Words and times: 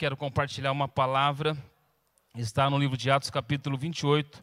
quero 0.00 0.16
compartilhar 0.16 0.72
uma 0.72 0.88
palavra, 0.88 1.54
está 2.34 2.70
no 2.70 2.78
livro 2.78 2.96
de 2.96 3.10
Atos, 3.10 3.28
capítulo 3.28 3.76
28. 3.76 4.42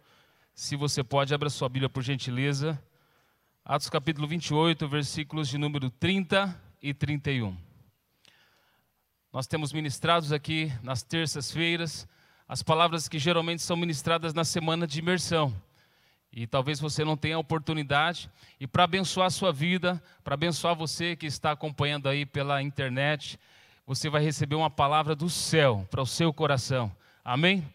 Se 0.54 0.76
você 0.76 1.04
pode, 1.04 1.34
abra 1.34 1.50
sua 1.50 1.68
Bíblia 1.68 1.90
por 1.90 2.04
gentileza. 2.04 2.80
Atos, 3.66 3.90
capítulo 3.90 4.28
28, 4.28 4.88
versículos 4.88 5.50
de 5.50 5.58
número 5.58 5.90
30 5.90 6.56
e 6.80 6.94
31. 6.94 7.58
Nós 9.34 9.48
temos 9.48 9.74
ministrados 9.74 10.32
aqui 10.32 10.72
nas 10.84 11.02
terças-feiras 11.02 12.08
as 12.48 12.62
palavras 12.62 13.10
que 13.10 13.18
geralmente 13.18 13.64
são 13.64 13.76
ministradas 13.76 14.36
na 14.36 14.46
semana 14.46 14.86
de 14.86 15.00
imersão. 15.00 15.52
E 16.32 16.46
talvez 16.46 16.80
você 16.80 17.04
não 17.04 17.18
tenha 17.18 17.36
a 17.36 17.40
oportunidade. 17.40 18.30
E 18.60 18.68
para 18.68 18.84
abençoar 18.84 19.26
a 19.26 19.32
sua 19.32 19.52
vida, 19.52 20.00
para 20.24 20.36
abençoar 20.36 20.76
você 20.76 21.16
que 21.16 21.26
está 21.26 21.52
acompanhando 21.52 22.08
aí 22.08 22.28
pela 22.28 22.62
internet, 22.62 23.40
você 23.88 24.10
vai 24.10 24.22
receber 24.22 24.56
uma 24.56 24.70
palavra 24.70 25.16
do 25.16 25.30
céu 25.30 25.88
para 25.90 26.02
o 26.02 26.06
seu 26.06 26.34
coração. 26.34 26.94
Amém? 27.24 27.66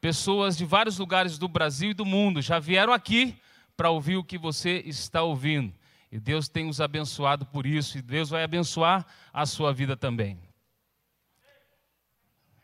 Pessoas 0.00 0.56
de 0.56 0.64
vários 0.64 0.98
lugares 0.98 1.38
do 1.38 1.46
Brasil 1.46 1.92
e 1.92 1.94
do 1.94 2.04
mundo 2.04 2.42
já 2.42 2.58
vieram 2.58 2.92
aqui 2.92 3.40
para 3.76 3.88
ouvir 3.88 4.16
o 4.16 4.24
que 4.24 4.36
você 4.36 4.82
está 4.84 5.22
ouvindo. 5.22 5.72
E 6.10 6.18
Deus 6.18 6.48
tem 6.48 6.68
os 6.68 6.80
abençoado 6.80 7.46
por 7.46 7.66
isso, 7.66 7.96
e 7.98 8.02
Deus 8.02 8.30
vai 8.30 8.42
abençoar 8.42 9.06
a 9.32 9.46
sua 9.46 9.72
vida 9.72 9.96
também. 9.96 10.40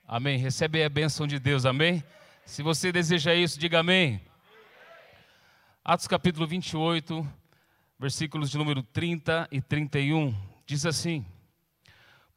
Amém. 0.05 0.37
Recebe 0.37 0.83
a 0.83 0.89
bênção 0.89 1.29
de 1.29 1.39
Deus, 1.39 1.65
amém? 1.65 2.03
Se 2.45 2.61
você 2.61 2.91
deseja 2.91 3.33
isso, 3.35 3.57
diga 3.57 3.81
amém. 3.81 4.21
Atos 5.85 6.09
capítulo 6.09 6.45
28, 6.45 7.25
versículos 8.01 8.51
de 8.51 8.59
número 8.59 8.83
30 8.83 9.47
e 9.53 9.61
31, 9.61 10.35
diz 10.67 10.85
assim: 10.85 11.25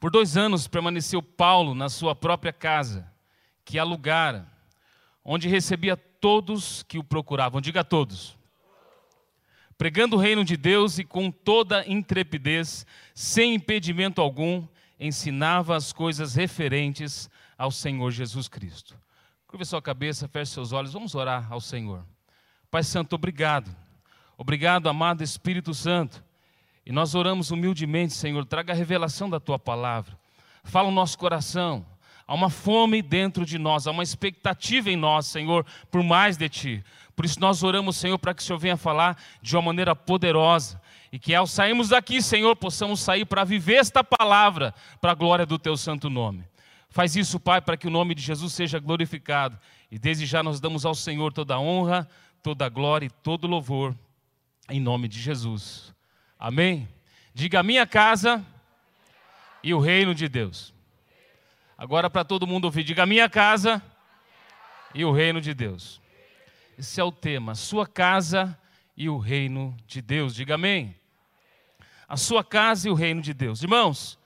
por 0.00 0.10
dois 0.10 0.34
anos 0.34 0.66
permaneceu 0.66 1.22
Paulo 1.22 1.74
na 1.74 1.90
sua 1.90 2.16
própria 2.16 2.54
casa, 2.54 3.06
que 3.66 3.78
alugara, 3.78 4.50
onde 5.22 5.46
recebia 5.46 5.94
todos 5.94 6.82
que 6.82 6.98
o 6.98 7.04
procuravam. 7.04 7.60
Diga 7.60 7.82
a 7.82 7.84
todos. 7.84 8.34
Pregando 9.76 10.16
o 10.16 10.18
reino 10.18 10.42
de 10.42 10.56
Deus 10.56 10.98
e 10.98 11.04
com 11.04 11.30
toda 11.30 11.86
intrepidez, 11.86 12.86
sem 13.14 13.54
impedimento 13.54 14.22
algum, 14.22 14.66
ensinava 14.98 15.76
as 15.76 15.92
coisas 15.92 16.34
referentes 16.34 17.28
ao 17.58 17.70
Senhor 17.70 18.10
Jesus 18.10 18.48
Cristo. 18.48 18.98
Curva 19.46 19.66
sua 19.66 19.82
cabeça, 19.82 20.26
feche 20.26 20.52
seus 20.52 20.72
olhos, 20.72 20.94
vamos 20.94 21.14
orar 21.14 21.46
ao 21.52 21.60
Senhor. 21.60 22.06
Pai 22.70 22.82
Santo, 22.82 23.14
obrigado. 23.14 23.70
Obrigado, 24.38 24.88
amado 24.88 25.22
Espírito 25.22 25.74
Santo 25.74 26.24
e 26.84 26.92
nós 26.92 27.14
oramos 27.14 27.50
humildemente, 27.50 28.14
Senhor, 28.14 28.44
traga 28.44 28.72
a 28.72 28.76
revelação 28.76 29.28
da 29.28 29.38
tua 29.38 29.58
palavra. 29.58 30.18
Fala 30.64 30.88
o 30.88 30.92
nosso 30.92 31.18
coração. 31.18 31.84
Há 32.26 32.34
uma 32.34 32.48
fome 32.48 33.02
dentro 33.02 33.44
de 33.44 33.58
nós, 33.58 33.86
há 33.86 33.90
uma 33.90 34.04
expectativa 34.04 34.88
em 34.88 34.96
nós, 34.96 35.26
Senhor, 35.26 35.66
por 35.90 36.02
mais 36.02 36.36
de 36.36 36.48
ti. 36.48 36.84
Por 37.16 37.24
isso 37.24 37.40
nós 37.40 37.62
oramos, 37.62 37.96
Senhor, 37.96 38.18
para 38.18 38.32
que 38.32 38.40
o 38.40 38.44
Senhor 38.44 38.58
venha 38.58 38.76
falar 38.76 39.20
de 39.42 39.56
uma 39.56 39.62
maneira 39.62 39.96
poderosa 39.96 40.80
e 41.12 41.18
que 41.18 41.34
ao 41.34 41.46
sairmos 41.46 41.88
daqui, 41.88 42.22
Senhor, 42.22 42.54
possamos 42.54 43.00
sair 43.00 43.24
para 43.24 43.42
viver 43.42 43.74
esta 43.74 44.04
palavra 44.04 44.72
para 45.00 45.10
a 45.10 45.14
glória 45.14 45.44
do 45.44 45.58
teu 45.58 45.76
santo 45.76 46.08
nome. 46.08 46.44
Faz 46.88 47.16
isso, 47.16 47.38
Pai, 47.40 47.60
para 47.60 47.76
que 47.76 47.88
o 47.88 47.90
nome 47.90 48.14
de 48.14 48.22
Jesus 48.22 48.52
seja 48.52 48.78
glorificado. 48.78 49.58
E 49.90 49.98
desde 49.98 50.24
já 50.24 50.42
nós 50.42 50.60
damos 50.60 50.86
ao 50.86 50.94
Senhor 50.94 51.32
toda 51.32 51.54
a 51.54 51.60
honra, 51.60 52.08
toda 52.42 52.64
a 52.64 52.68
glória 52.68 53.06
e 53.06 53.10
todo 53.10 53.44
o 53.44 53.48
louvor, 53.48 53.94
em 54.68 54.80
nome 54.80 55.08
de 55.08 55.20
Jesus. 55.20 55.92
Amém? 56.40 56.88
Diga 57.34 57.62
minha 57.62 57.86
casa 57.86 58.42
e 59.62 59.74
o 59.74 59.78
reino 59.78 60.14
de 60.14 60.26
Deus. 60.26 60.72
Agora 61.76 62.08
para 62.08 62.24
todo 62.24 62.46
mundo 62.46 62.64
ouvir, 62.64 62.82
diga 62.82 63.04
minha 63.04 63.28
casa 63.28 63.82
e 64.94 65.04
o 65.04 65.12
reino 65.12 65.38
de 65.38 65.52
Deus. 65.52 66.00
Esse 66.78 66.98
é 66.98 67.04
o 67.04 67.12
tema, 67.12 67.54
sua 67.54 67.86
casa 67.86 68.58
e 68.96 69.06
o 69.06 69.18
reino 69.18 69.76
de 69.86 70.00
Deus. 70.00 70.34
Diga 70.34 70.54
amém. 70.54 70.96
A 72.08 72.16
sua 72.16 72.42
casa 72.42 72.88
e 72.88 72.90
o 72.90 72.94
reino 72.94 73.20
de 73.20 73.34
Deus. 73.34 73.62
Irmãos, 73.62 74.18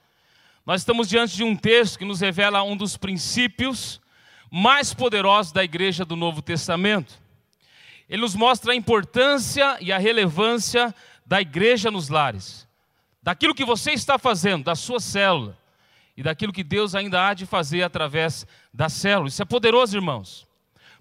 nós 0.65 0.79
estamos 0.79 1.09
diante 1.09 1.35
de 1.35 1.43
um 1.43 1.53
texto 1.53 1.99
que 1.99 2.05
nos 2.05 2.21
revela 2.21 2.63
um 2.63 2.77
dos 2.77 2.95
princípios 2.95 3.99
mais 4.49 4.93
poderosos 4.93 5.51
da 5.51 5.65
igreja 5.65 6.05
do 6.05 6.15
Novo 6.15 6.41
Testamento. 6.41 7.21
Ele 8.07 8.21
nos 8.21 8.35
mostra 8.35 8.71
a 8.71 8.75
importância 8.75 9.77
e 9.81 9.91
a 9.91 9.97
relevância 9.97 10.95
da 11.25 11.41
igreja 11.41 11.89
nos 11.89 12.09
lares, 12.09 12.67
daquilo 13.21 13.55
que 13.55 13.65
você 13.65 13.91
está 13.91 14.19
fazendo, 14.19 14.63
da 14.63 14.75
sua 14.75 14.99
célula, 14.99 15.57
e 16.15 16.23
daquilo 16.23 16.53
que 16.53 16.63
Deus 16.63 16.95
ainda 16.95 17.27
há 17.27 17.33
de 17.33 17.45
fazer 17.45 17.83
através 17.83 18.45
da 18.73 18.87
célula. 18.87 19.27
Isso 19.27 19.41
é 19.41 19.45
poderoso, 19.45 19.97
irmãos. 19.97 20.47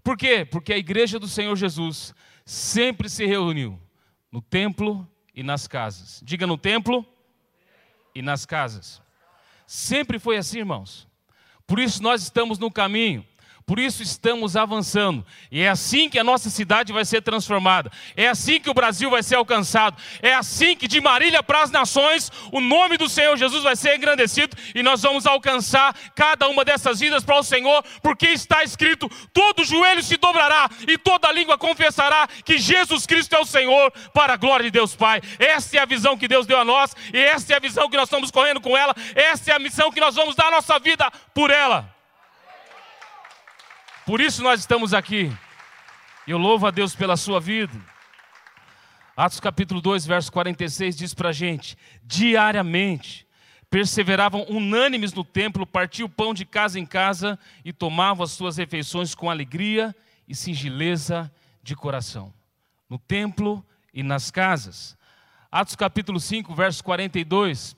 Por 0.03 0.17
quê? 0.17 0.45
Porque 0.45 0.73
a 0.73 0.79
igreja 0.79 1.19
do 1.19 1.29
Senhor 1.29 1.55
Jesus 1.57 2.15
sempre 2.45 3.09
se 3.09 3.25
reuniu 3.25 3.81
no 4.31 4.43
templo 4.43 5.09
e 5.35 5.43
nas 5.43 5.69
casas. 5.69 6.21
Diga 6.25 6.47
no 6.47 6.59
templo 6.59 7.07
e 8.15 8.21
nas 8.21 8.45
casas. 8.45 9.01
Sempre 9.67 10.19
foi 10.19 10.37
assim, 10.37 10.59
irmãos. 10.59 11.07
Por 11.67 11.79
isso 11.79 12.03
nós 12.03 12.23
estamos 12.23 12.59
no 12.59 12.71
caminho 12.71 13.25
por 13.67 13.79
isso 13.79 14.03
estamos 14.03 14.57
avançando. 14.57 15.25
E 15.51 15.63
é 15.63 15.69
assim 15.69 16.09
que 16.11 16.19
a 16.19 16.25
nossa 16.25 16.51
cidade 16.51 16.93
vai 16.93 17.05
ser 17.05 17.23
transformada. 17.23 17.91
É 18.15 18.29
assim 18.29 18.61
que 18.61 18.69
o 18.69 18.75
Brasil 18.75 19.09
vai 19.11 19.23
ser 19.23 19.37
alcançado. 19.37 19.97
É 20.21 20.35
assim 20.35 20.77
que 20.77 20.87
de 20.87 21.01
Marília 21.01 21.43
para 21.43 21.63
as 21.63 21.71
nações 21.71 22.31
o 22.53 22.61
nome 22.61 22.99
do 22.99 23.09
Senhor 23.09 23.37
Jesus 23.37 23.63
vai 23.63 23.75
ser 23.75 23.97
engrandecido 23.97 24.55
e 24.75 24.83
nós 24.83 25.01
vamos 25.01 25.27
alcançar 25.27 25.95
cada 26.15 26.47
uma 26.49 26.63
dessas 26.65 27.01
vidas 27.01 27.25
para 27.25 27.39
o 27.39 27.43
Senhor, 27.43 27.83
porque 28.03 28.29
está 28.29 28.63
escrito: 28.63 29.09
todo 29.33 29.65
joelho 29.65 30.03
se 30.03 30.19
dobrará 30.19 30.69
e 30.87 30.99
toda 30.99 31.33
língua 31.33 31.57
confessará 31.57 32.29
que 32.45 32.59
Jesus 32.59 33.07
Cristo 33.07 33.35
é 33.35 33.41
o 33.41 33.47
Senhor, 33.47 33.91
para 34.13 34.35
a 34.35 34.37
glória 34.37 34.65
de 34.65 34.71
Deus 34.71 34.95
Pai. 34.95 35.23
Essa 35.39 35.79
é 35.79 35.81
a 35.81 35.87
visão 35.87 36.19
que 36.19 36.29
Deus 36.29 36.47
deu 36.47 36.59
a 36.59 36.65
nós 36.65 36.95
e 37.13 37.19
essa 37.19 37.55
é 37.55 37.57
a 37.57 37.61
visão 37.61 37.89
que 37.89 37.97
nós 37.97 38.09
estamos 38.09 38.31
correndo 38.31 38.61
com 38.61 38.77
ela. 38.77 38.95
Essa 39.15 39.53
é 39.53 39.55
a 39.55 39.59
missão 39.59 39.91
que 39.91 40.01
nós 40.01 40.15
vamos 40.15 40.35
dar 40.35 40.49
a 40.49 40.51
nossa 40.51 40.79
vida 40.79 41.11
por 41.33 41.51
ela. 41.51 41.94
Por 44.07 44.21
isso 44.21 44.43
nós 44.43 44.61
estamos 44.61 44.93
aqui. 44.93 45.35
Eu 46.29 46.37
louvo 46.37 46.67
a 46.67 46.71
Deus 46.71 46.95
pela 46.95 47.17
sua 47.17 47.41
vida. 47.41 47.73
Atos 49.17 49.41
capítulo 49.41 49.81
2, 49.81 50.05
verso 50.05 50.31
46 50.31 50.95
diz 50.95 51.15
para 51.15 51.31
a 51.31 51.33
gente: 51.33 51.75
diariamente 52.03 53.27
perseveravam 53.71 54.45
unânimes 54.51 55.15
no 55.15 55.25
templo, 55.25 55.67
partiam 55.67 56.05
o 56.05 56.11
pão 56.11 56.35
de 56.35 56.45
casa 56.45 56.79
em 56.79 56.85
casa 56.85 57.39
e 57.65 57.73
tomavam 57.73 58.23
as 58.23 58.33
suas 58.33 58.59
refeições 58.59 59.15
com 59.15 59.31
alegria 59.31 59.97
e 60.29 60.35
singeleza 60.35 61.33
de 61.63 61.75
coração, 61.75 62.33
no 62.91 62.99
templo 62.99 63.65
e 63.93 64.03
nas 64.03 64.31
casas. 64.31 64.99
Atos 65.51 65.77
capítulo 65.77 66.21
5, 66.21 66.55
verso 66.55 66.85
42. 66.85 67.75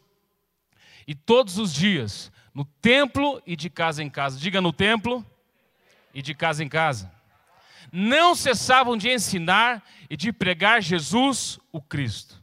E 1.07 1.15
todos 1.15 1.57
os 1.57 1.73
dias, 1.73 2.33
no 2.53 2.65
templo 2.65 3.41
e 3.47 3.55
de 3.55 3.71
casa 3.71 4.03
em 4.03 4.11
casa, 4.11 4.41
diga 4.41 4.61
no 4.61 4.73
templo 4.73 5.25
e 6.17 6.23
de 6.23 6.35
casa 6.35 6.65
em 6.65 6.69
casa. 6.69 7.13
Não 7.93 8.35
cessavam 8.35 8.97
de 8.97 9.11
ensinar 9.11 9.87
e 10.09 10.17
de 10.17 10.33
pregar 10.33 10.81
Jesus, 10.81 11.61
o 11.71 11.81
Cristo. 11.81 12.43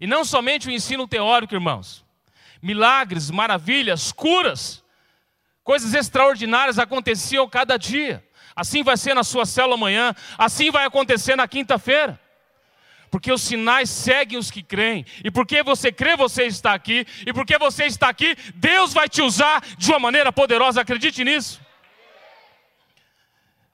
E 0.00 0.08
não 0.08 0.24
somente 0.24 0.66
o 0.66 0.72
ensino 0.72 1.06
teórico, 1.06 1.54
irmãos. 1.54 2.04
Milagres, 2.60 3.30
maravilhas, 3.30 4.10
curas, 4.10 4.82
coisas 5.62 5.94
extraordinárias 5.94 6.80
aconteciam 6.80 7.48
cada 7.48 7.76
dia. 7.76 8.26
Assim 8.56 8.82
vai 8.82 8.96
ser 8.96 9.14
na 9.14 9.22
sua 9.22 9.46
célula 9.46 9.76
amanhã, 9.76 10.12
assim 10.36 10.72
vai 10.72 10.84
acontecer 10.84 11.36
na 11.36 11.46
quinta-feira. 11.46 12.20
Porque 13.08 13.30
os 13.30 13.40
sinais 13.40 13.88
seguem 13.88 14.36
os 14.36 14.50
que 14.50 14.64
creem. 14.64 15.06
E 15.22 15.30
porque 15.30 15.62
você 15.62 15.92
crê, 15.92 16.16
você 16.16 16.44
está 16.44 16.74
aqui. 16.74 17.06
E 17.24 17.32
porque 17.32 17.56
você 17.56 17.84
está 17.84 18.08
aqui, 18.08 18.36
Deus 18.56 18.92
vai 18.92 19.08
te 19.08 19.22
usar 19.22 19.62
de 19.78 19.90
uma 19.90 20.00
maneira 20.00 20.32
poderosa. 20.32 20.80
Acredite 20.80 21.22
nisso. 21.22 21.69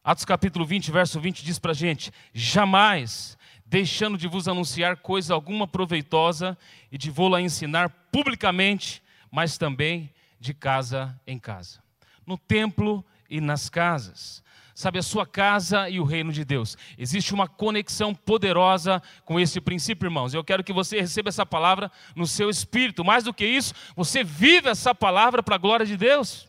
Atos 0.06 0.24
capítulo 0.24 0.64
20, 0.64 0.92
verso 0.92 1.18
20 1.18 1.44
diz 1.44 1.58
para 1.58 1.72
a 1.72 1.74
gente: 1.74 2.12
Jamais 2.32 3.36
deixando 3.66 4.16
de 4.16 4.28
vos 4.28 4.46
anunciar 4.46 4.98
coisa 4.98 5.34
alguma 5.34 5.66
proveitosa 5.66 6.56
e 6.92 6.96
de 6.96 7.10
vô-la 7.10 7.40
ensinar 7.40 7.88
publicamente, 8.12 9.02
mas 9.32 9.58
também 9.58 10.14
de 10.38 10.54
casa 10.54 11.20
em 11.26 11.40
casa, 11.40 11.82
no 12.24 12.38
templo 12.38 13.04
e 13.28 13.40
nas 13.40 13.68
casas. 13.68 14.44
Sabe, 14.76 15.00
a 15.00 15.02
sua 15.02 15.26
casa 15.26 15.90
e 15.90 15.98
o 15.98 16.04
reino 16.04 16.32
de 16.32 16.44
Deus. 16.44 16.78
Existe 16.96 17.34
uma 17.34 17.48
conexão 17.48 18.14
poderosa 18.14 19.02
com 19.24 19.40
esse 19.40 19.60
princípio, 19.60 20.06
irmãos. 20.06 20.32
Eu 20.32 20.44
quero 20.44 20.62
que 20.62 20.72
você 20.72 21.00
receba 21.00 21.30
essa 21.30 21.44
palavra 21.44 21.90
no 22.14 22.28
seu 22.28 22.48
espírito. 22.48 23.04
Mais 23.04 23.24
do 23.24 23.34
que 23.34 23.44
isso, 23.44 23.74
você 23.96 24.22
vive 24.22 24.68
essa 24.68 24.94
palavra 24.94 25.42
para 25.42 25.56
a 25.56 25.58
glória 25.58 25.84
de 25.84 25.96
Deus. 25.96 26.45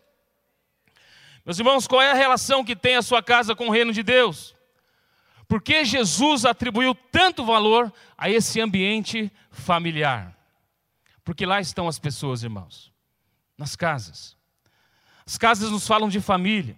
Meus 1.47 1.59
irmãos, 1.59 1.87
qual 1.87 2.01
é 2.01 2.11
a 2.11 2.13
relação 2.13 2.61
que 2.61 2.75
tem 2.75 2.97
a 2.97 3.01
sua 3.01 3.23
casa 3.23 3.55
com 3.55 3.69
o 3.69 3.71
reino 3.71 3.93
de 3.93 4.03
Deus? 4.03 4.53
Por 5.47 5.61
que 5.61 5.85
Jesus 5.85 6.43
atribuiu 6.43 6.93
tanto 6.93 7.45
valor 7.45 7.89
a 8.17 8.29
esse 8.29 8.59
ambiente 8.59 9.31
familiar? 9.49 10.37
Porque 11.23 11.45
lá 11.45 11.61
estão 11.61 11.87
as 11.87 11.97
pessoas, 11.97 12.43
irmãos, 12.43 12.91
nas 13.57 13.77
casas. 13.77 14.35
As 15.25 15.37
casas 15.37 15.71
nos 15.71 15.87
falam 15.87 16.09
de 16.09 16.19
família, 16.19 16.77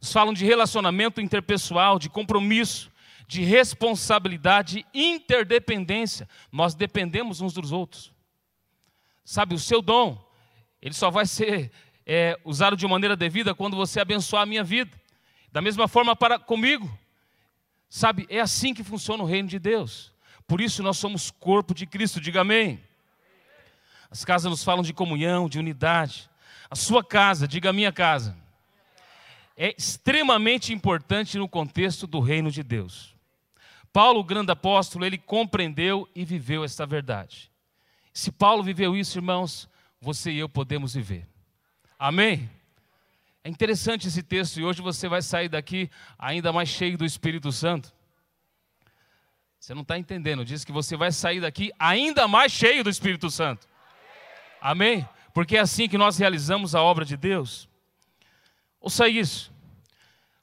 nos 0.00 0.12
falam 0.12 0.34
de 0.34 0.44
relacionamento 0.44 1.20
interpessoal, 1.20 1.96
de 1.96 2.10
compromisso, 2.10 2.90
de 3.28 3.44
responsabilidade, 3.44 4.84
interdependência. 4.92 6.28
Nós 6.50 6.74
dependemos 6.74 7.40
uns 7.40 7.52
dos 7.52 7.70
outros. 7.70 8.12
Sabe, 9.24 9.54
o 9.54 9.58
seu 9.58 9.80
dom, 9.80 10.20
ele 10.82 10.94
só 10.94 11.12
vai 11.12 11.26
ser 11.26 11.70
é, 12.06 12.38
usado 12.44 12.76
de 12.76 12.86
maneira 12.86 13.16
devida 13.16 13.54
quando 13.54 13.76
você 13.76 14.00
abençoar 14.00 14.42
a 14.42 14.46
minha 14.46 14.64
vida. 14.64 14.90
Da 15.50 15.60
mesma 15.60 15.86
forma 15.86 16.14
para 16.16 16.38
comigo. 16.38 16.90
Sabe, 17.88 18.26
é 18.28 18.40
assim 18.40 18.74
que 18.74 18.82
funciona 18.82 19.22
o 19.22 19.26
reino 19.26 19.48
de 19.48 19.58
Deus. 19.58 20.12
Por 20.46 20.60
isso 20.60 20.82
nós 20.82 20.98
somos 20.98 21.30
corpo 21.30 21.74
de 21.74 21.86
Cristo, 21.86 22.20
diga 22.20 22.40
amém. 22.40 22.80
As 24.10 24.24
casas 24.24 24.50
nos 24.50 24.64
falam 24.64 24.82
de 24.82 24.92
comunhão, 24.92 25.48
de 25.48 25.58
unidade. 25.58 26.28
A 26.70 26.76
sua 26.76 27.04
casa, 27.04 27.46
diga 27.46 27.70
a 27.70 27.72
minha 27.72 27.92
casa, 27.92 28.36
é 29.56 29.74
extremamente 29.78 30.72
importante 30.72 31.38
no 31.38 31.48
contexto 31.48 32.06
do 32.06 32.20
reino 32.20 32.50
de 32.50 32.62
Deus. 32.62 33.14
Paulo, 33.92 34.20
o 34.20 34.24
grande 34.24 34.50
apóstolo, 34.50 35.04
ele 35.04 35.16
compreendeu 35.16 36.08
e 36.14 36.24
viveu 36.24 36.64
esta 36.64 36.84
verdade. 36.84 37.50
Se 38.12 38.32
Paulo 38.32 38.62
viveu 38.62 38.96
isso, 38.96 39.18
irmãos, 39.18 39.68
você 40.00 40.32
e 40.32 40.38
eu 40.38 40.48
podemos 40.48 40.94
viver. 40.94 41.28
Amém? 41.98 42.50
É 43.42 43.48
interessante 43.48 44.08
esse 44.08 44.22
texto 44.22 44.58
e 44.58 44.64
hoje 44.64 44.80
você 44.80 45.08
vai 45.08 45.20
sair 45.20 45.48
daqui 45.48 45.90
ainda 46.18 46.52
mais 46.52 46.68
cheio 46.68 46.96
do 46.96 47.04
Espírito 47.04 47.52
Santo. 47.52 47.92
Você 49.60 49.74
não 49.74 49.82
está 49.82 49.98
entendendo, 49.98 50.44
diz 50.44 50.64
que 50.64 50.72
você 50.72 50.96
vai 50.96 51.12
sair 51.12 51.40
daqui 51.40 51.72
ainda 51.78 52.28
mais 52.28 52.52
cheio 52.52 52.82
do 52.84 52.90
Espírito 52.90 53.30
Santo. 53.30 53.66
Amém? 54.60 55.08
Porque 55.32 55.56
é 55.56 55.60
assim 55.60 55.88
que 55.88 55.98
nós 55.98 56.18
realizamos 56.18 56.74
a 56.74 56.82
obra 56.82 57.04
de 57.04 57.16
Deus. 57.16 57.68
Ouça 58.80 59.08
isso. 59.08 59.52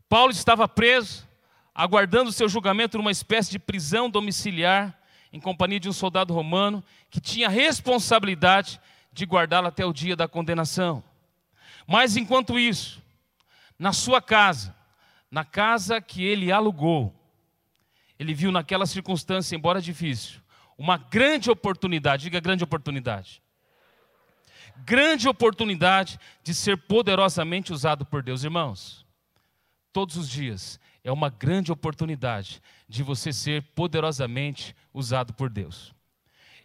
Paulo 0.10 0.32
estava 0.32 0.68
preso, 0.68 1.28
aguardando 1.74 2.32
seu 2.32 2.50
julgamento 2.50 2.98
numa 2.98 3.12
espécie 3.12 3.52
de 3.52 3.60
prisão 3.60 4.10
domiciliar, 4.10 5.00
em 5.32 5.40
companhia 5.40 5.80
de 5.80 5.88
um 5.88 5.94
soldado 5.94 6.34
romano 6.34 6.84
que 7.10 7.22
tinha 7.22 7.48
responsabilidade 7.48 8.80
de 9.14 9.26
guardá-lo 9.26 9.68
até 9.68 9.86
o 9.86 9.94
dia 9.94 10.16
da 10.16 10.28
condenação. 10.28 11.04
Mas 11.88 12.16
enquanto 12.16 12.60
isso, 12.60 13.02
na 13.78 13.94
sua 13.94 14.22
casa, 14.22 14.76
na 15.30 15.44
casa 15.44 16.02
que 16.02 16.24
ele 16.24 16.52
alugou, 16.52 17.16
ele 18.20 18.34
viu 18.34 18.52
naquela 18.52 18.86
circunstância, 18.86 19.56
embora 19.56 19.82
difícil, 19.82 20.42
uma 20.78 20.98
grande 20.98 21.50
oportunidade, 21.50 22.24
diga 22.24 22.40
grande 22.40 22.64
oportunidade. 22.64 23.42
Grande 24.78 25.28
oportunidade 25.28 26.20
de 26.44 26.54
ser 26.54 26.78
poderosamente 26.78 27.74
usado 27.74 28.06
por 28.06 28.24
Deus, 28.24 28.44
irmãos. 28.44 29.06
Todos 29.94 30.16
os 30.16 30.30
dias 30.30 30.80
é 31.04 31.12
uma 31.12 31.30
grande 31.30 31.72
oportunidade 31.72 32.62
de 32.88 33.04
você 33.04 33.34
ser 33.34 33.62
poderosamente 33.74 34.76
usado 34.94 35.34
por 35.34 35.50
Deus. 35.50 35.94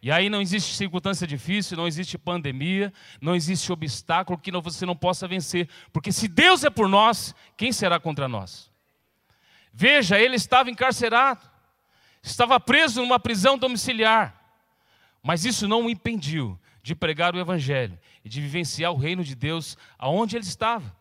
E 0.03 0.11
aí 0.11 0.29
não 0.29 0.41
existe 0.41 0.75
circunstância 0.75 1.27
difícil, 1.27 1.77
não 1.77 1.87
existe 1.87 2.19
pandemia, 2.19 2.93
não 3.21 3.35
existe 3.35 3.73
obstáculo 3.73 4.39
que 4.39 4.53
você 4.53 4.85
não 4.85 4.97
possa 4.97 5.27
vencer, 5.27 5.69
porque 5.93 6.13
se 6.13 6.29
Deus 6.29 6.65
é 6.65 6.71
por 6.71 6.89
nós, 6.89 7.35
quem 7.57 7.73
será 7.73 7.99
contra 7.99 8.29
nós? 8.29 8.71
Veja, 9.73 10.19
ele 10.19 10.37
estava 10.37 10.71
encarcerado, 10.71 11.41
estava 12.23 12.59
preso 12.61 13.01
numa 13.01 13.19
prisão 13.19 13.59
domiciliar, 13.59 14.41
mas 15.23 15.45
isso 15.45 15.67
não 15.67 15.87
o 15.87 15.91
impediu 15.91 16.59
de 16.83 16.95
pregar 16.95 17.35
o 17.35 17.39
Evangelho 17.41 17.99
e 18.25 18.29
de 18.29 18.41
vivenciar 18.41 18.93
o 18.93 18.97
reino 18.97 19.25
de 19.25 19.35
Deus 19.35 19.77
aonde 19.99 20.37
ele 20.37 20.45
estava. 20.45 20.97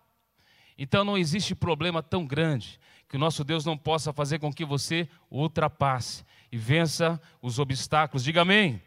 Então 0.78 1.04
não 1.06 1.18
existe 1.18 1.54
problema 1.54 2.02
tão 2.02 2.26
grande 2.26 2.80
que 3.08 3.16
o 3.16 3.20
nosso 3.20 3.44
Deus 3.44 3.64
não 3.64 3.78
possa 3.78 4.12
fazer 4.12 4.40
com 4.40 4.52
que 4.52 4.66
você 4.66 5.08
ultrapasse 5.30 6.26
e 6.56 6.58
vença 6.58 7.22
os 7.42 7.60
obstáculos. 7.60 8.24
Diga 8.24 8.44
amém. 8.44 8.82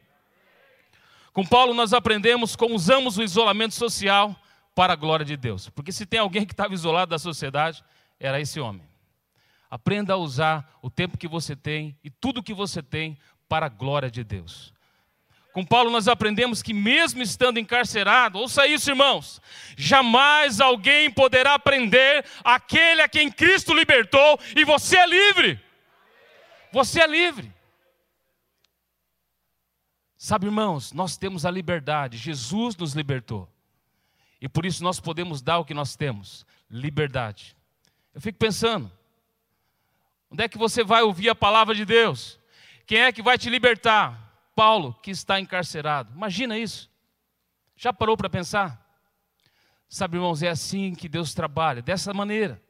Com 1.34 1.44
Paulo 1.44 1.74
nós 1.74 1.92
aprendemos 1.92 2.56
como 2.56 2.74
usamos 2.74 3.18
o 3.18 3.22
isolamento 3.22 3.74
social 3.74 4.34
para 4.74 4.94
a 4.94 4.96
glória 4.96 5.22
de 5.24 5.36
Deus. 5.36 5.68
Porque 5.68 5.92
se 5.92 6.06
tem 6.06 6.18
alguém 6.18 6.46
que 6.46 6.54
estava 6.54 6.72
isolado 6.72 7.10
da 7.10 7.18
sociedade, 7.18 7.84
era 8.18 8.40
esse 8.40 8.58
homem. 8.58 8.88
Aprenda 9.70 10.14
a 10.14 10.16
usar 10.16 10.78
o 10.80 10.88
tempo 10.88 11.18
que 11.18 11.28
você 11.28 11.54
tem 11.54 11.94
e 12.02 12.08
tudo 12.08 12.42
que 12.42 12.54
você 12.54 12.82
tem 12.82 13.18
para 13.46 13.66
a 13.66 13.68
glória 13.68 14.10
de 14.10 14.24
Deus. 14.24 14.72
Com 15.52 15.62
Paulo 15.62 15.90
nós 15.90 16.08
aprendemos 16.08 16.62
que 16.62 16.72
mesmo 16.72 17.20
estando 17.20 17.58
encarcerado, 17.58 18.38
ouça 18.38 18.66
isso, 18.66 18.90
irmãos, 18.90 19.42
jamais 19.76 20.58
alguém 20.58 21.10
poderá 21.10 21.58
prender 21.58 22.24
aquele 22.42 23.02
a 23.02 23.08
quem 23.08 23.30
Cristo 23.30 23.74
libertou 23.74 24.40
e 24.56 24.64
você 24.64 24.96
é 24.96 25.06
livre. 25.06 25.60
Você 26.72 27.02
é 27.02 27.06
livre. 27.06 27.57
Sabe, 30.20 30.46
irmãos, 30.46 30.92
nós 30.92 31.16
temos 31.16 31.46
a 31.46 31.50
liberdade, 31.50 32.18
Jesus 32.18 32.76
nos 32.76 32.92
libertou. 32.92 33.48
E 34.40 34.48
por 34.48 34.66
isso 34.66 34.82
nós 34.82 34.98
podemos 34.98 35.40
dar 35.40 35.58
o 35.58 35.64
que 35.64 35.72
nós 35.72 35.94
temos: 35.94 36.44
liberdade. 36.68 37.56
Eu 38.12 38.20
fico 38.20 38.36
pensando, 38.36 38.90
onde 40.28 40.42
é 40.42 40.48
que 40.48 40.58
você 40.58 40.82
vai 40.82 41.02
ouvir 41.02 41.28
a 41.28 41.36
palavra 41.36 41.72
de 41.72 41.84
Deus? 41.84 42.36
Quem 42.84 42.98
é 42.98 43.12
que 43.12 43.22
vai 43.22 43.38
te 43.38 43.48
libertar? 43.48 44.26
Paulo, 44.56 44.92
que 44.94 45.12
está 45.12 45.38
encarcerado. 45.38 46.12
Imagina 46.12 46.58
isso. 46.58 46.90
Já 47.76 47.92
parou 47.92 48.16
para 48.16 48.28
pensar? 48.28 48.84
Sabe, 49.88 50.16
irmãos, 50.16 50.42
é 50.42 50.48
assim 50.48 50.96
que 50.96 51.08
Deus 51.08 51.32
trabalha, 51.32 51.80
dessa 51.80 52.12
maneira. 52.12 52.60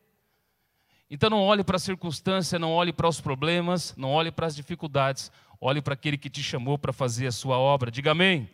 Então 1.11 1.31
não 1.31 1.41
olhe 1.41 1.65
para 1.65 1.77
a 1.77 1.81
circunstância, 1.81 2.59
não 2.59 2.73
olhe 2.73 2.93
para 2.93 3.09
os 3.09 3.21
problemas, 3.21 3.97
não 3.97 4.11
olhe 4.11 4.31
para 4.31 4.47
as 4.47 4.55
dificuldades, 4.55 5.33
olhe 5.61 5.83
para 5.83 5.95
aquele 5.95 6.19
que 6.19 6.31
te 6.31 6.43
chamou 6.43 6.79
para 6.79 6.93
fazer 6.93 7.27
a 7.27 7.33
sua 7.33 7.59
obra. 7.59 7.91
Diga 7.91 8.13
amém. 8.13 8.49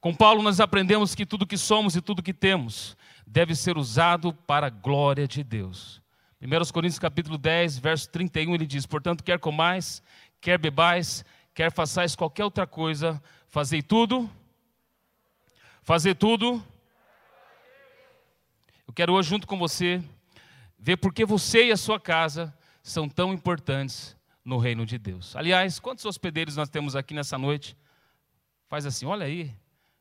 Com 0.00 0.14
Paulo 0.14 0.42
nós 0.42 0.60
aprendemos 0.60 1.14
que 1.14 1.26
tudo 1.26 1.46
que 1.46 1.58
somos 1.58 1.94
e 1.94 2.00
tudo 2.00 2.22
que 2.22 2.32
temos 2.32 2.96
deve 3.26 3.54
ser 3.54 3.76
usado 3.76 4.32
para 4.32 4.68
a 4.68 4.70
glória 4.70 5.28
de 5.28 5.44
Deus. 5.44 6.00
1 6.40 6.72
Coríntios 6.72 6.98
capítulo 6.98 7.36
10, 7.36 7.78
verso 7.78 8.08
31, 8.08 8.54
ele 8.54 8.66
diz: 8.66 8.86
"Portanto, 8.86 9.22
quer 9.22 9.38
comais, 9.38 10.02
quer 10.40 10.58
bebais, 10.58 11.24
quer 11.54 11.70
façais 11.70 12.16
qualquer 12.16 12.44
outra 12.44 12.66
coisa, 12.66 13.22
fazei 13.46 13.82
tudo 13.82 14.30
fazer 15.82 16.14
tudo. 16.14 16.62
Eu 18.86 18.94
quero 18.94 19.12
hoje 19.12 19.30
junto 19.30 19.46
com 19.46 19.58
você 19.58 20.02
ver 20.78 20.96
por 20.96 21.12
que 21.12 21.24
você 21.24 21.66
e 21.66 21.72
a 21.72 21.76
sua 21.76 21.98
casa 21.98 22.56
são 22.82 23.08
tão 23.08 23.32
importantes 23.32 24.16
no 24.44 24.58
reino 24.58 24.86
de 24.86 24.98
Deus. 24.98 25.36
Aliás, 25.36 25.78
quantos 25.78 26.04
hospedeiros 26.04 26.56
nós 26.56 26.68
temos 26.68 26.96
aqui 26.96 27.14
nessa 27.14 27.36
noite? 27.36 27.76
Faz 28.68 28.86
assim, 28.86 29.06
olha 29.06 29.26
aí, 29.26 29.54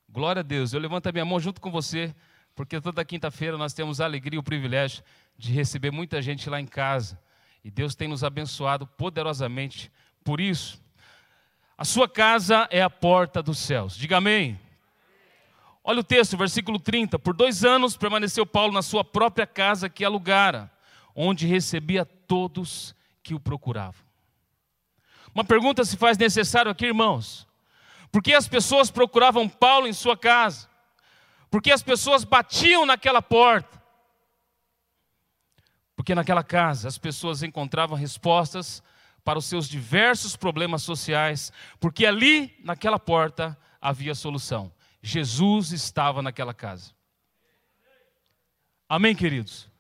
glória 0.08 0.42
a 0.42 0.44
Deus. 0.44 0.74
Eu 0.74 0.80
levanto 0.80 1.08
a 1.08 1.12
minha 1.12 1.26
mão 1.26 1.40
junto 1.40 1.60
com 1.60 1.72
você, 1.72 2.14
porque 2.56 2.80
toda 2.80 3.04
quinta-feira 3.06 3.58
nós 3.58 3.74
temos 3.74 4.00
a 4.00 4.06
alegria 4.06 4.38
e 4.38 4.40
o 4.40 4.44
privilégio 4.44 5.04
de 5.38 5.52
receber 5.52 5.92
muita 5.92 6.22
gente 6.22 6.50
lá 6.50 6.60
em 6.60 6.66
casa. 6.66 7.20
E 7.64 7.70
Deus 7.70 7.96
tem 7.96 8.08
nos 8.08 8.24
abençoado 8.24 8.86
poderosamente 8.86 9.92
por 10.24 10.40
isso. 10.40 10.82
A 11.78 11.86
sua 11.86 12.10
casa 12.10 12.68
é 12.72 12.82
a 12.82 12.90
porta 12.90 13.42
dos 13.42 13.58
céus. 13.58 13.96
Diga 13.96 14.18
amém. 14.18 14.60
Olha 15.84 16.02
o 16.02 16.04
texto, 16.04 16.38
versículo 16.38 16.78
30. 16.78 17.18
Por 17.18 17.34
dois 17.34 17.64
anos 17.64 17.96
permaneceu 17.98 18.46
Paulo 18.46 18.74
na 18.74 18.82
sua 18.82 19.04
própria 19.04 19.48
casa 19.48 19.90
que 19.90 20.04
alugara, 20.04 20.70
onde 21.16 21.48
recebia 21.48 22.06
todos 22.06 22.94
que 23.24 23.34
o 23.34 23.40
procuravam. 23.40 24.09
Uma 25.40 25.46
pergunta 25.46 25.86
se 25.86 25.96
faz 25.96 26.18
necessário 26.18 26.70
aqui, 26.70 26.88
irmãos. 26.88 27.48
Por 28.12 28.22
que 28.22 28.34
as 28.34 28.46
pessoas 28.46 28.92
procuravam 28.92 29.48
Paulo 29.48 29.88
em 29.88 29.94
sua 29.94 30.18
casa? 30.18 30.68
Por 31.50 31.62
que 31.62 31.72
as 31.72 31.82
pessoas 31.82 32.26
batiam 32.26 32.86
naquela 32.86 33.22
porta? 33.22 33.82
Porque 35.96 36.14
naquela 36.14 36.44
casa 36.44 36.90
as 36.90 36.98
pessoas 36.98 37.42
encontravam 37.42 37.96
respostas 37.96 38.84
para 39.24 39.40
os 39.40 39.46
seus 39.46 39.70
diversos 39.70 40.36
problemas 40.36 40.84
sociais, 40.84 41.54
porque 41.80 42.06
ali, 42.06 42.54
naquela 42.62 43.00
porta, 43.00 43.58
havia 43.80 44.16
solução. 44.16 44.70
Jesus 45.02 45.72
estava 45.72 46.22
naquela 46.22 46.54
casa. 46.54 46.92
Amém, 48.90 49.16
queridos? 49.16 49.72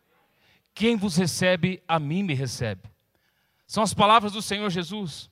Quem 0.74 0.96
vos 0.96 1.18
recebe, 1.18 1.84
a 1.86 2.00
mim 2.00 2.24
me 2.24 2.34
recebe. 2.34 2.90
São 3.68 3.84
as 3.84 3.94
palavras 3.94 4.32
do 4.32 4.42
Senhor 4.42 4.70
Jesus. 4.70 5.30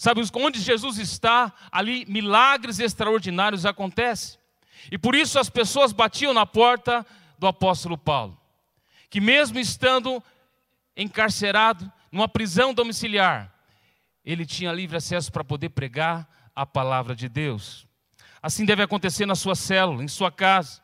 Sabe, 0.00 0.22
onde 0.36 0.58
Jesus 0.62 0.96
está, 0.96 1.52
ali 1.70 2.06
milagres 2.08 2.80
extraordinários 2.80 3.66
acontecem. 3.66 4.40
E 4.90 4.96
por 4.96 5.14
isso 5.14 5.38
as 5.38 5.50
pessoas 5.50 5.92
batiam 5.92 6.32
na 6.32 6.46
porta 6.46 7.04
do 7.38 7.46
apóstolo 7.46 7.98
Paulo, 7.98 8.34
que 9.10 9.20
mesmo 9.20 9.58
estando 9.58 10.22
encarcerado 10.96 11.92
numa 12.10 12.26
prisão 12.26 12.72
domiciliar, 12.72 13.52
ele 14.24 14.46
tinha 14.46 14.72
livre 14.72 14.96
acesso 14.96 15.30
para 15.30 15.44
poder 15.44 15.68
pregar 15.68 16.26
a 16.56 16.64
palavra 16.64 17.14
de 17.14 17.28
Deus. 17.28 17.86
Assim 18.42 18.64
deve 18.64 18.82
acontecer 18.82 19.26
na 19.26 19.34
sua 19.34 19.54
célula, 19.54 20.02
em 20.02 20.08
sua 20.08 20.32
casa. 20.32 20.80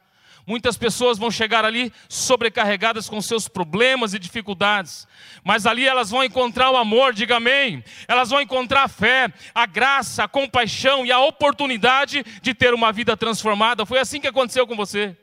Muitas 0.46 0.78
pessoas 0.78 1.18
vão 1.18 1.28
chegar 1.28 1.64
ali 1.64 1.92
sobrecarregadas 2.08 3.08
com 3.08 3.20
seus 3.20 3.48
problemas 3.48 4.14
e 4.14 4.18
dificuldades, 4.18 5.08
mas 5.42 5.66
ali 5.66 5.84
elas 5.84 6.10
vão 6.10 6.22
encontrar 6.22 6.70
o 6.70 6.76
amor, 6.76 7.12
diga 7.12 7.38
amém. 7.38 7.82
Elas 8.06 8.30
vão 8.30 8.40
encontrar 8.40 8.84
a 8.84 8.88
fé, 8.88 9.32
a 9.52 9.66
graça, 9.66 10.22
a 10.22 10.28
compaixão 10.28 11.04
e 11.04 11.10
a 11.10 11.18
oportunidade 11.18 12.24
de 12.40 12.54
ter 12.54 12.72
uma 12.72 12.92
vida 12.92 13.16
transformada. 13.16 13.84
Foi 13.84 13.98
assim 13.98 14.20
que 14.20 14.28
aconteceu 14.28 14.68
com 14.68 14.76
você. 14.76 15.16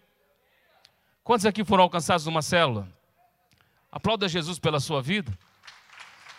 Quantos 1.23 1.45
aqui 1.45 1.63
foram 1.63 1.83
alcançados 1.83 2.25
numa 2.25 2.41
célula? 2.41 2.85
Aplauda 3.89 4.27
Jesus 4.27 4.59
pela 4.59 4.81
sua 4.81 5.01
vida. 5.01 5.31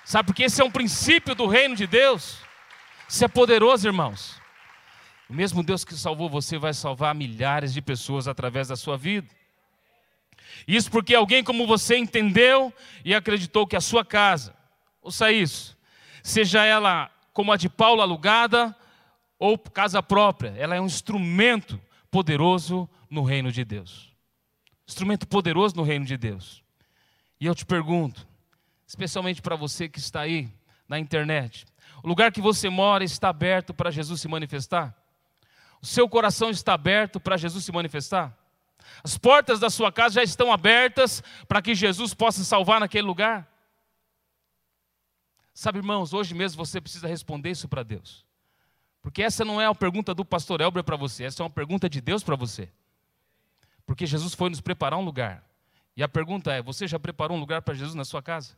Sabe 0.04 0.26
porque 0.26 0.42
esse 0.42 0.60
é 0.60 0.64
um 0.64 0.70
princípio 0.70 1.34
do 1.34 1.46
reino 1.46 1.74
de 1.74 1.86
Deus. 1.86 2.36
Isso 3.08 3.24
é 3.24 3.28
poderoso, 3.28 3.88
irmãos. 3.88 4.43
O 5.28 5.34
mesmo 5.34 5.62
Deus 5.62 5.84
que 5.84 5.94
salvou 5.94 6.28
você 6.28 6.58
vai 6.58 6.74
salvar 6.74 7.14
milhares 7.14 7.72
de 7.72 7.80
pessoas 7.80 8.28
através 8.28 8.68
da 8.68 8.76
sua 8.76 8.96
vida. 8.96 9.28
Isso 10.68 10.90
porque 10.90 11.14
alguém 11.14 11.42
como 11.42 11.66
você 11.66 11.96
entendeu 11.96 12.72
e 13.04 13.14
acreditou 13.14 13.66
que 13.66 13.76
a 13.76 13.80
sua 13.80 14.04
casa, 14.04 14.54
ouça 15.02 15.32
isso, 15.32 15.76
seja 16.22 16.64
ela 16.64 17.10
como 17.32 17.52
a 17.52 17.56
de 17.56 17.68
Paulo 17.68 18.00
alugada 18.00 18.74
ou 19.38 19.58
casa 19.58 20.02
própria, 20.02 20.54
ela 20.56 20.76
é 20.76 20.80
um 20.80 20.86
instrumento 20.86 21.80
poderoso 22.10 22.88
no 23.10 23.22
reino 23.22 23.50
de 23.50 23.64
Deus. 23.64 24.12
Instrumento 24.86 25.26
poderoso 25.26 25.74
no 25.74 25.82
reino 25.82 26.04
de 26.04 26.16
Deus. 26.16 26.62
E 27.40 27.46
eu 27.46 27.54
te 27.54 27.66
pergunto, 27.66 28.26
especialmente 28.86 29.42
para 29.42 29.56
você 29.56 29.88
que 29.88 29.98
está 29.98 30.20
aí 30.20 30.48
na 30.88 30.98
internet, 30.98 31.66
o 32.02 32.08
lugar 32.08 32.30
que 32.30 32.40
você 32.40 32.68
mora 32.68 33.02
está 33.02 33.30
aberto 33.30 33.74
para 33.74 33.90
Jesus 33.90 34.20
se 34.20 34.28
manifestar? 34.28 34.94
O 35.84 35.86
seu 35.86 36.08
coração 36.08 36.48
está 36.48 36.72
aberto 36.72 37.20
para 37.20 37.36
Jesus 37.36 37.62
se 37.62 37.70
manifestar? 37.70 38.34
As 39.02 39.18
portas 39.18 39.60
da 39.60 39.68
sua 39.68 39.92
casa 39.92 40.14
já 40.14 40.22
estão 40.22 40.50
abertas 40.50 41.22
para 41.46 41.60
que 41.60 41.74
Jesus 41.74 42.14
possa 42.14 42.42
salvar 42.42 42.80
naquele 42.80 43.06
lugar? 43.06 43.46
Sabe, 45.52 45.80
irmãos, 45.80 46.14
hoje 46.14 46.32
mesmo 46.32 46.64
você 46.64 46.80
precisa 46.80 47.06
responder 47.06 47.50
isso 47.50 47.68
para 47.68 47.82
Deus. 47.82 48.24
Porque 49.02 49.22
essa 49.22 49.44
não 49.44 49.60
é 49.60 49.66
a 49.66 49.74
pergunta 49.74 50.14
do 50.14 50.24
pastor 50.24 50.62
Elber 50.62 50.82
para 50.82 50.96
você, 50.96 51.24
essa 51.24 51.42
é 51.42 51.44
uma 51.44 51.50
pergunta 51.50 51.86
de 51.86 52.00
Deus 52.00 52.24
para 52.24 52.34
você. 52.34 52.72
Porque 53.84 54.06
Jesus 54.06 54.32
foi 54.32 54.48
nos 54.48 54.62
preparar 54.62 54.98
um 54.98 55.04
lugar. 55.04 55.44
E 55.94 56.02
a 56.02 56.08
pergunta 56.08 56.50
é: 56.50 56.62
você 56.62 56.88
já 56.88 56.98
preparou 56.98 57.36
um 57.36 57.40
lugar 57.40 57.60
para 57.60 57.74
Jesus 57.74 57.94
na 57.94 58.06
sua 58.06 58.22
casa? 58.22 58.56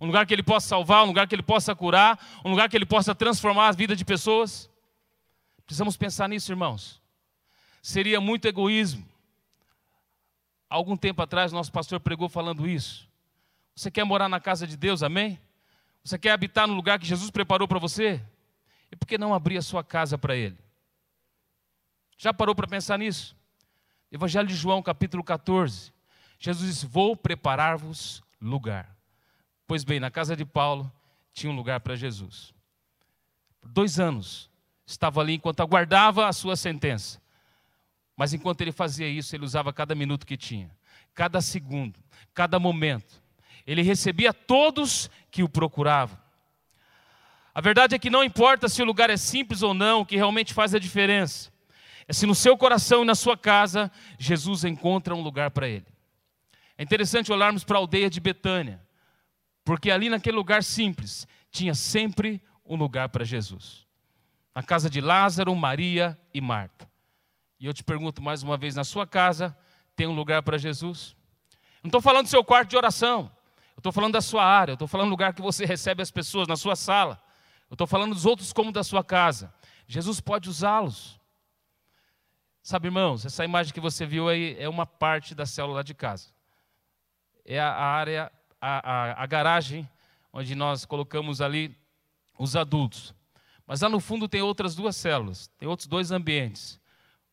Um 0.00 0.06
lugar 0.06 0.24
que 0.24 0.32
ele 0.32 0.42
possa 0.42 0.66
salvar, 0.66 1.04
um 1.04 1.08
lugar 1.08 1.28
que 1.28 1.34
ele 1.34 1.42
possa 1.42 1.74
curar, 1.74 2.18
um 2.42 2.48
lugar 2.48 2.70
que 2.70 2.76
ele 2.76 2.86
possa 2.86 3.14
transformar 3.14 3.68
a 3.68 3.72
vida 3.72 3.94
de 3.94 4.02
pessoas? 4.02 4.72
Precisamos 5.66 5.96
pensar 5.96 6.28
nisso, 6.28 6.52
irmãos. 6.52 7.00
Seria 7.82 8.20
muito 8.20 8.46
egoísmo. 8.46 9.06
algum 10.68 10.96
tempo 10.96 11.22
atrás, 11.22 11.52
nosso 11.52 11.70
pastor 11.70 12.00
pregou 12.00 12.28
falando 12.28 12.66
isso. 12.66 13.08
Você 13.76 13.90
quer 13.90 14.04
morar 14.04 14.28
na 14.28 14.40
casa 14.40 14.66
de 14.66 14.76
Deus, 14.76 15.02
amém? 15.02 15.38
Você 16.02 16.18
quer 16.18 16.32
habitar 16.32 16.66
no 16.66 16.74
lugar 16.74 16.98
que 16.98 17.06
Jesus 17.06 17.30
preparou 17.30 17.68
para 17.68 17.78
você? 17.78 18.20
E 18.90 18.96
por 18.96 19.06
que 19.06 19.16
não 19.16 19.32
abrir 19.32 19.56
a 19.56 19.62
sua 19.62 19.84
casa 19.84 20.18
para 20.18 20.34
Ele? 20.34 20.58
Já 22.16 22.32
parou 22.32 22.54
para 22.54 22.66
pensar 22.66 22.98
nisso? 22.98 23.36
Evangelho 24.10 24.46
de 24.46 24.54
João, 24.54 24.82
capítulo 24.82 25.24
14. 25.24 25.92
Jesus 26.38 26.68
disse: 26.68 26.86
Vou 26.86 27.16
preparar-vos 27.16 28.22
lugar. 28.40 28.94
Pois 29.66 29.82
bem, 29.82 29.98
na 29.98 30.10
casa 30.10 30.36
de 30.36 30.44
Paulo 30.44 30.90
tinha 31.32 31.50
um 31.50 31.56
lugar 31.56 31.80
para 31.80 31.96
Jesus. 31.96 32.54
Por 33.60 33.70
dois 33.70 33.98
anos, 33.98 34.50
estava 34.86 35.20
ali 35.20 35.34
enquanto 35.34 35.60
aguardava 35.60 36.28
a 36.28 36.32
sua 36.32 36.56
sentença. 36.56 37.20
Mas 38.16 38.32
enquanto 38.32 38.60
ele 38.60 38.72
fazia 38.72 39.08
isso, 39.08 39.34
ele 39.34 39.44
usava 39.44 39.72
cada 39.72 39.94
minuto 39.94 40.26
que 40.26 40.36
tinha, 40.36 40.70
cada 41.12 41.40
segundo, 41.40 41.98
cada 42.32 42.58
momento. 42.58 43.22
Ele 43.66 43.82
recebia 43.82 44.32
todos 44.32 45.10
que 45.30 45.42
o 45.42 45.48
procuravam. 45.48 46.18
A 47.54 47.60
verdade 47.60 47.94
é 47.94 47.98
que 47.98 48.10
não 48.10 48.22
importa 48.22 48.68
se 48.68 48.82
o 48.82 48.84
lugar 48.84 49.10
é 49.10 49.16
simples 49.16 49.62
ou 49.62 49.72
não, 49.72 50.00
o 50.00 50.06
que 50.06 50.16
realmente 50.16 50.52
faz 50.52 50.74
a 50.74 50.78
diferença 50.78 51.52
é 52.06 52.12
se 52.12 52.26
no 52.26 52.34
seu 52.34 52.56
coração 52.56 53.02
e 53.02 53.06
na 53.06 53.14
sua 53.14 53.36
casa 53.36 53.90
Jesus 54.18 54.64
encontra 54.64 55.14
um 55.14 55.22
lugar 55.22 55.50
para 55.50 55.68
ele. 55.68 55.86
É 56.76 56.82
interessante 56.82 57.32
olharmos 57.32 57.64
para 57.64 57.78
a 57.78 57.80
aldeia 57.80 58.10
de 58.10 58.20
Betânia, 58.20 58.80
porque 59.64 59.90
ali 59.90 60.08
naquele 60.08 60.36
lugar 60.36 60.62
simples 60.62 61.26
tinha 61.50 61.74
sempre 61.74 62.42
um 62.64 62.76
lugar 62.76 63.08
para 63.08 63.24
Jesus 63.24 63.83
na 64.54 64.62
casa 64.62 64.88
de 64.88 65.00
Lázaro, 65.00 65.54
Maria 65.54 66.18
e 66.32 66.40
Marta. 66.40 66.88
E 67.58 67.66
eu 67.66 67.74
te 67.74 67.82
pergunto 67.82 68.22
mais 68.22 68.42
uma 68.42 68.56
vez: 68.56 68.74
na 68.74 68.84
sua 68.84 69.06
casa 69.06 69.56
tem 69.96 70.06
um 70.06 70.14
lugar 70.14 70.42
para 70.42 70.56
Jesus? 70.56 71.16
Não 71.82 71.88
estou 71.88 72.00
falando 72.00 72.26
do 72.26 72.30
seu 72.30 72.44
quarto 72.44 72.70
de 72.70 72.76
oração, 72.76 73.30
eu 73.76 73.80
estou 73.80 73.92
falando 73.92 74.12
da 74.12 74.20
sua 74.20 74.44
área, 74.44 74.72
eu 74.72 74.74
estou 74.74 74.88
falando 74.88 75.08
do 75.08 75.10
lugar 75.10 75.34
que 75.34 75.42
você 75.42 75.66
recebe 75.66 76.02
as 76.02 76.10
pessoas, 76.10 76.48
na 76.48 76.56
sua 76.56 76.76
sala, 76.76 77.20
eu 77.68 77.74
estou 77.74 77.86
falando 77.86 78.14
dos 78.14 78.24
outros 78.24 78.52
como 78.52 78.72
da 78.72 78.84
sua 78.84 79.02
casa. 79.02 79.52
Jesus 79.86 80.20
pode 80.20 80.48
usá-los. 80.48 81.20
Sabe, 82.62 82.88
irmãos, 82.88 83.26
essa 83.26 83.44
imagem 83.44 83.74
que 83.74 83.80
você 83.80 84.06
viu 84.06 84.26
aí 84.28 84.56
é 84.58 84.66
uma 84.66 84.86
parte 84.86 85.34
da 85.34 85.44
célula 85.44 85.84
de 85.84 85.92
casa. 85.92 86.30
É 87.44 87.60
a 87.60 87.74
área, 87.74 88.32
a, 88.58 88.90
a, 88.90 89.22
a 89.22 89.26
garagem, 89.26 89.86
onde 90.32 90.54
nós 90.54 90.86
colocamos 90.86 91.42
ali 91.42 91.76
os 92.38 92.56
adultos. 92.56 93.14
Mas 93.66 93.80
lá 93.80 93.88
no 93.88 94.00
fundo 94.00 94.28
tem 94.28 94.42
outras 94.42 94.74
duas 94.74 94.96
células, 94.96 95.48
tem 95.58 95.68
outros 95.68 95.88
dois 95.88 96.10
ambientes, 96.10 96.80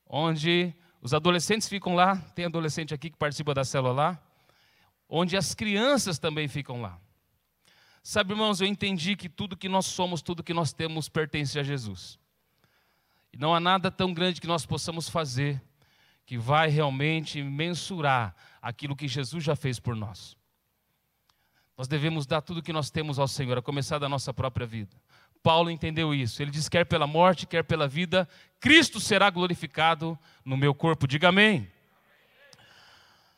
onde 0.05 0.73
os 1.01 1.13
adolescentes 1.13 1.67
ficam 1.67 1.95
lá, 1.95 2.15
tem 2.35 2.45
adolescente 2.45 2.93
aqui 2.93 3.09
que 3.09 3.17
participa 3.17 3.53
da 3.53 3.63
célula 3.63 3.93
lá, 3.93 4.23
onde 5.09 5.35
as 5.35 5.53
crianças 5.53 6.17
também 6.17 6.47
ficam 6.47 6.81
lá. 6.81 6.99
Sabe, 8.03 8.33
irmãos, 8.33 8.61
eu 8.61 8.67
entendi 8.67 9.15
que 9.15 9.29
tudo 9.29 9.57
que 9.57 9.69
nós 9.69 9.85
somos, 9.85 10.21
tudo 10.21 10.43
que 10.43 10.53
nós 10.53 10.73
temos 10.73 11.09
pertence 11.09 11.59
a 11.59 11.63
Jesus. 11.63 12.17
E 13.33 13.37
não 13.37 13.53
há 13.53 13.59
nada 13.59 13.91
tão 13.91 14.13
grande 14.13 14.41
que 14.41 14.47
nós 14.47 14.65
possamos 14.65 15.07
fazer 15.07 15.61
que 16.25 16.37
vai 16.37 16.69
realmente 16.69 17.43
mensurar 17.43 18.35
aquilo 18.61 18.95
que 18.95 19.07
Jesus 19.07 19.43
já 19.43 19.55
fez 19.55 19.79
por 19.79 19.95
nós. 19.95 20.37
Nós 21.77 21.87
devemos 21.87 22.25
dar 22.25 22.41
tudo 22.41 22.61
que 22.61 22.73
nós 22.73 22.89
temos 22.89 23.19
ao 23.19 23.27
Senhor, 23.27 23.57
a 23.57 23.61
começar 23.61 23.99
da 23.99 24.07
nossa 24.07 24.33
própria 24.33 24.65
vida. 24.65 24.95
Paulo 25.43 25.69
entendeu 25.69 26.13
isso. 26.13 26.41
Ele 26.41 26.51
diz: 26.51 26.69
quer 26.69 26.85
pela 26.85 27.07
morte, 27.07 27.47
quer 27.47 27.63
pela 27.63 27.87
vida, 27.87 28.27
Cristo 28.59 28.99
será 28.99 29.29
glorificado 29.29 30.17
no 30.45 30.55
meu 30.55 30.73
corpo. 30.73 31.07
Diga 31.07 31.29
amém. 31.29 31.67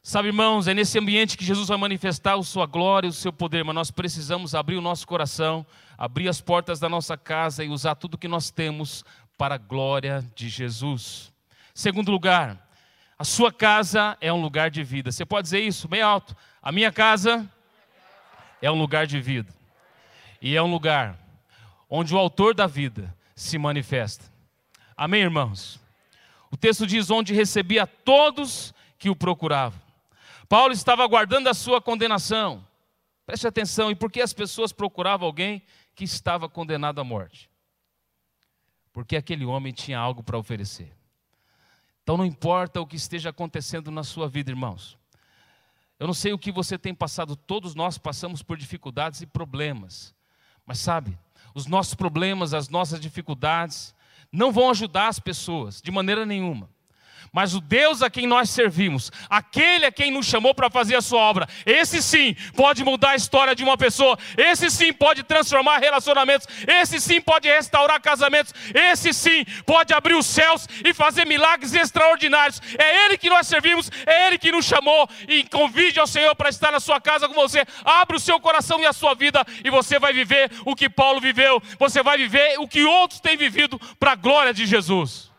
Sabe, 0.05 0.27
irmãos, 0.27 0.67
é 0.67 0.74
nesse 0.74 1.00
ambiente 1.00 1.38
que 1.38 1.45
Jesus 1.45 1.69
vai 1.69 1.77
manifestar 1.77 2.38
a 2.38 2.43
sua 2.43 2.65
glória 2.65 3.07
e 3.07 3.10
o 3.10 3.13
seu 3.13 3.31
poder, 3.31 3.63
mas 3.63 3.74
nós 3.74 3.89
precisamos 3.89 4.53
abrir 4.53 4.75
o 4.75 4.81
nosso 4.81 5.07
coração, 5.07 5.65
abrir 5.98 6.27
as 6.27 6.41
portas 6.41 6.77
da 6.77 6.89
nossa 6.89 7.15
casa 7.15 7.63
e 7.63 7.69
usar 7.69 7.95
tudo 7.95 8.17
que 8.17 8.27
nós 8.27 8.51
temos 8.51 9.05
para 9.38 9.55
a 9.55 9.57
glória 9.57 10.22
de 10.36 10.50
Jesus. 10.50 11.31
Segundo 11.74 12.12
lugar, 12.12 12.69
a 13.17 13.24
sua 13.24 13.50
casa 13.50 14.17
é 14.19 14.31
um 14.33 14.41
lugar 14.41 14.69
de 14.69 14.83
vida. 14.83 15.10
Você 15.10 15.25
pode 15.25 15.45
dizer 15.45 15.62
isso 15.62 15.88
bem 15.88 16.01
alto. 16.01 16.36
A 16.62 16.69
minha 16.69 16.91
casa 16.91 17.50
é 18.62 18.69
um 18.69 18.77
lugar 18.77 19.07
de 19.07 19.22
vida. 19.22 19.53
E 20.41 20.53
é 20.53 20.62
um 20.62 20.69
lugar 20.69 21.17
onde 21.95 22.15
o 22.15 22.17
autor 22.17 22.55
da 22.55 22.65
vida 22.65 23.15
se 23.35 23.55
manifesta. 23.59 24.25
Amém, 24.97 25.21
irmãos? 25.21 25.79
O 26.50 26.57
texto 26.57 26.88
diz: 26.88 27.12
onde 27.12 27.35
recebia 27.35 27.85
todos 27.85 28.73
que 28.97 29.12
o 29.12 29.15
procuravam. 29.15 29.79
Paulo 30.50 30.73
estava 30.73 31.03
aguardando 31.03 31.50
a 31.50 31.53
sua 31.53 31.79
condenação. 31.79 32.65
Preste 33.27 33.45
atenção, 33.45 33.91
e 33.91 33.95
por 33.95 34.12
que 34.12 34.21
as 34.21 34.33
pessoas 34.33 34.71
procuravam 34.71 35.27
alguém 35.27 35.62
que 35.93 36.03
estava 36.03 36.50
condenado 36.50 37.00
à 37.00 37.03
morte? 37.03 37.47
Porque 38.91 39.15
aquele 39.15 39.45
homem 39.45 39.71
tinha 39.71 40.00
algo 40.00 40.23
para 40.23 40.38
oferecer. 40.38 40.91
Então 42.01 42.17
não 42.17 42.25
importa 42.25 42.81
o 42.81 42.88
que 42.88 42.95
esteja 42.95 43.29
acontecendo 43.29 43.91
na 43.91 44.03
sua 44.03 44.27
vida, 44.27 44.50
irmãos. 44.50 44.97
Eu 46.00 46.07
não 46.07 46.13
sei 46.13 46.33
o 46.33 46.39
que 46.39 46.51
você 46.51 46.75
tem 46.75 46.93
passado, 46.93 47.35
todos 47.35 47.75
nós 47.75 48.00
passamos 48.00 48.41
por 48.41 48.57
dificuldades 48.57 49.21
e 49.21 49.27
problemas. 49.27 50.13
Mas 50.65 50.79
sabe, 50.79 51.17
os 51.53 51.67
nossos 51.67 51.93
problemas, 51.93 52.53
as 52.53 52.69
nossas 52.69 53.00
dificuldades, 53.00 53.93
não 54.31 54.51
vão 54.51 54.69
ajudar 54.69 55.07
as 55.07 55.19
pessoas 55.19 55.81
de 55.81 55.91
maneira 55.91 56.25
nenhuma. 56.25 56.69
Mas 57.32 57.56
o 57.56 57.62
Deus 57.62 58.01
a 58.01 58.10
quem 58.10 58.27
nós 58.27 58.50
servimos, 58.50 59.12
aquele 59.30 59.86
a 59.86 59.92
quem 59.92 60.12
nos 60.12 60.25
chamou 60.25 60.53
para 60.53 60.70
fazer 60.70 60.96
a 60.96 61.01
sua 61.01 61.20
obra, 61.20 61.48
esse 61.65 62.01
sim 62.01 62.36
pode 62.56 62.84
mudar 62.84 63.12
a 63.12 63.15
história 63.15 63.56
de 63.56 63.63
uma 63.63 63.77
pessoa, 63.77 64.18
esse 64.38 64.70
sim 64.70 64.94
pode 64.94 65.24
transformar 65.24 65.77
relacionamentos, 65.80 66.48
esse 66.68 67.00
sim 67.00 67.22
pode 67.22 67.48
restaurar 67.48 68.01
casamentos, 68.01 68.53
esse 68.74 69.13
sim 69.13 69.46
pode 69.65 69.94
abrir 69.94 70.15
os 70.15 70.25
céus 70.25 70.68
e 70.84 70.94
fazer 70.94 71.25
milagres 71.25 71.74
extraordinários. 71.74 72.62
É 72.77 73.06
Ele 73.06 73.18
que 73.18 73.30
nós 73.30 73.48
servimos, 73.48 73.89
é 74.06 74.27
Ele 74.27 74.38
que 74.38 74.51
nos 74.51 74.65
chamou 74.65 75.10
e 75.27 75.44
convide 75.44 76.00
ao 76.00 76.08
Senhor 76.08 76.36
para 76.36 76.50
estar 76.50 76.72
na 76.72 76.80
sua 76.80 77.00
casa 77.01 77.27
com 77.27 77.34
você. 77.34 77.65
Abra 77.84 78.18
o 78.18 78.20
seu 78.20 78.39
coração 78.39 78.80
e 78.80 78.86
a 78.86 78.94
sua 78.94 79.13
vida 79.13 79.46
e 79.63 79.70
você 79.70 80.00
vai 80.00 80.13
viver 80.13 80.51
o 80.65 80.75
que 80.75 80.89
Paulo 80.89 81.20
viveu, 81.20 81.62
você 81.80 82.03
vai 82.03 82.18
viver 82.18 82.60
o 82.60 82.68
que 82.68 82.84
outros 82.84 83.20
têm 83.20 83.36
vivido 83.36 83.80
para 84.00 84.12
a 84.12 84.15
glória 84.15 84.53
de 84.53 84.65
Jesus. 84.65 85.32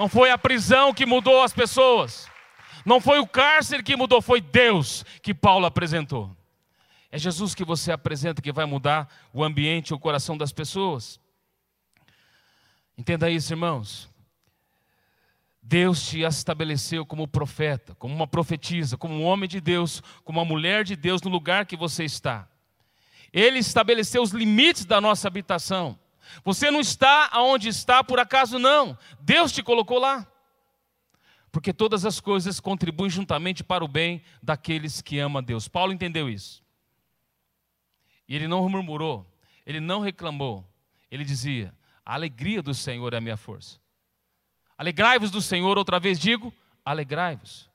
Não 0.00 0.08
foi 0.08 0.30
a 0.30 0.38
prisão 0.38 0.94
que 0.94 1.04
mudou 1.04 1.42
as 1.42 1.52
pessoas. 1.52 2.26
Não 2.86 3.02
foi 3.02 3.18
o 3.18 3.26
cárcere 3.26 3.82
que 3.82 3.94
mudou, 3.94 4.22
foi 4.22 4.40
Deus 4.40 5.04
que 5.22 5.34
Paulo 5.34 5.66
apresentou. 5.66 6.34
É 7.12 7.18
Jesus 7.18 7.54
que 7.54 7.66
você 7.66 7.92
apresenta 7.92 8.40
que 8.40 8.50
vai 8.50 8.64
mudar 8.64 9.14
o 9.30 9.44
ambiente, 9.44 9.92
o 9.92 9.98
coração 9.98 10.38
das 10.38 10.52
pessoas. 10.52 11.20
Entenda 12.96 13.28
isso, 13.28 13.52
irmãos. 13.52 14.08
Deus 15.62 16.08
te 16.08 16.22
estabeleceu 16.22 17.04
como 17.04 17.28
profeta, 17.28 17.94
como 17.96 18.14
uma 18.14 18.26
profetisa, 18.26 18.96
como 18.96 19.12
um 19.12 19.24
homem 19.24 19.50
de 19.50 19.60
Deus, 19.60 20.02
como 20.24 20.38
uma 20.38 20.46
mulher 20.46 20.82
de 20.82 20.96
Deus 20.96 21.20
no 21.20 21.28
lugar 21.28 21.66
que 21.66 21.76
você 21.76 22.04
está. 22.04 22.48
Ele 23.30 23.58
estabeleceu 23.58 24.22
os 24.22 24.30
limites 24.30 24.86
da 24.86 24.98
nossa 24.98 25.28
habitação. 25.28 25.99
Você 26.44 26.70
não 26.70 26.80
está 26.80 27.28
aonde 27.32 27.68
está 27.68 28.02
por 28.02 28.18
acaso 28.18 28.58
não. 28.58 28.96
Deus 29.20 29.52
te 29.52 29.62
colocou 29.62 29.98
lá. 29.98 30.26
Porque 31.52 31.72
todas 31.72 32.04
as 32.04 32.20
coisas 32.20 32.60
contribuem 32.60 33.10
juntamente 33.10 33.64
para 33.64 33.84
o 33.84 33.88
bem 33.88 34.22
daqueles 34.42 35.02
que 35.02 35.18
amam 35.18 35.38
a 35.38 35.42
Deus. 35.42 35.66
Paulo 35.66 35.92
entendeu 35.92 36.28
isso. 36.28 36.62
E 38.28 38.36
ele 38.36 38.46
não 38.46 38.68
murmurou, 38.68 39.26
ele 39.66 39.80
não 39.80 40.00
reclamou. 40.00 40.64
Ele 41.10 41.24
dizia: 41.24 41.74
A 42.06 42.14
alegria 42.14 42.62
do 42.62 42.72
Senhor 42.72 43.12
é 43.12 43.16
a 43.16 43.20
minha 43.20 43.36
força. 43.36 43.80
Alegrai-vos 44.78 45.30
do 45.30 45.42
Senhor, 45.42 45.76
outra 45.76 45.98
vez 45.98 46.18
digo, 46.18 46.54
alegrai-vos. 46.84 47.68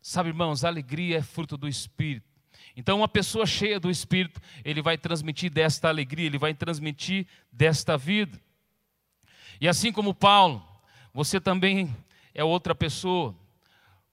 Sabe, 0.00 0.30
irmãos, 0.30 0.64
a 0.64 0.68
alegria 0.68 1.18
é 1.18 1.22
fruto 1.22 1.56
do 1.56 1.68
Espírito. 1.68 2.33
Então, 2.76 2.98
uma 2.98 3.08
pessoa 3.08 3.46
cheia 3.46 3.78
do 3.78 3.90
Espírito, 3.90 4.40
ele 4.64 4.82
vai 4.82 4.98
transmitir 4.98 5.50
desta 5.50 5.88
alegria, 5.88 6.26
ele 6.26 6.38
vai 6.38 6.52
transmitir 6.52 7.26
desta 7.52 7.96
vida. 7.96 8.40
E 9.60 9.68
assim 9.68 9.92
como 9.92 10.12
Paulo, 10.12 10.66
você 11.12 11.40
também 11.40 11.94
é 12.34 12.42
outra 12.42 12.74
pessoa, 12.74 13.34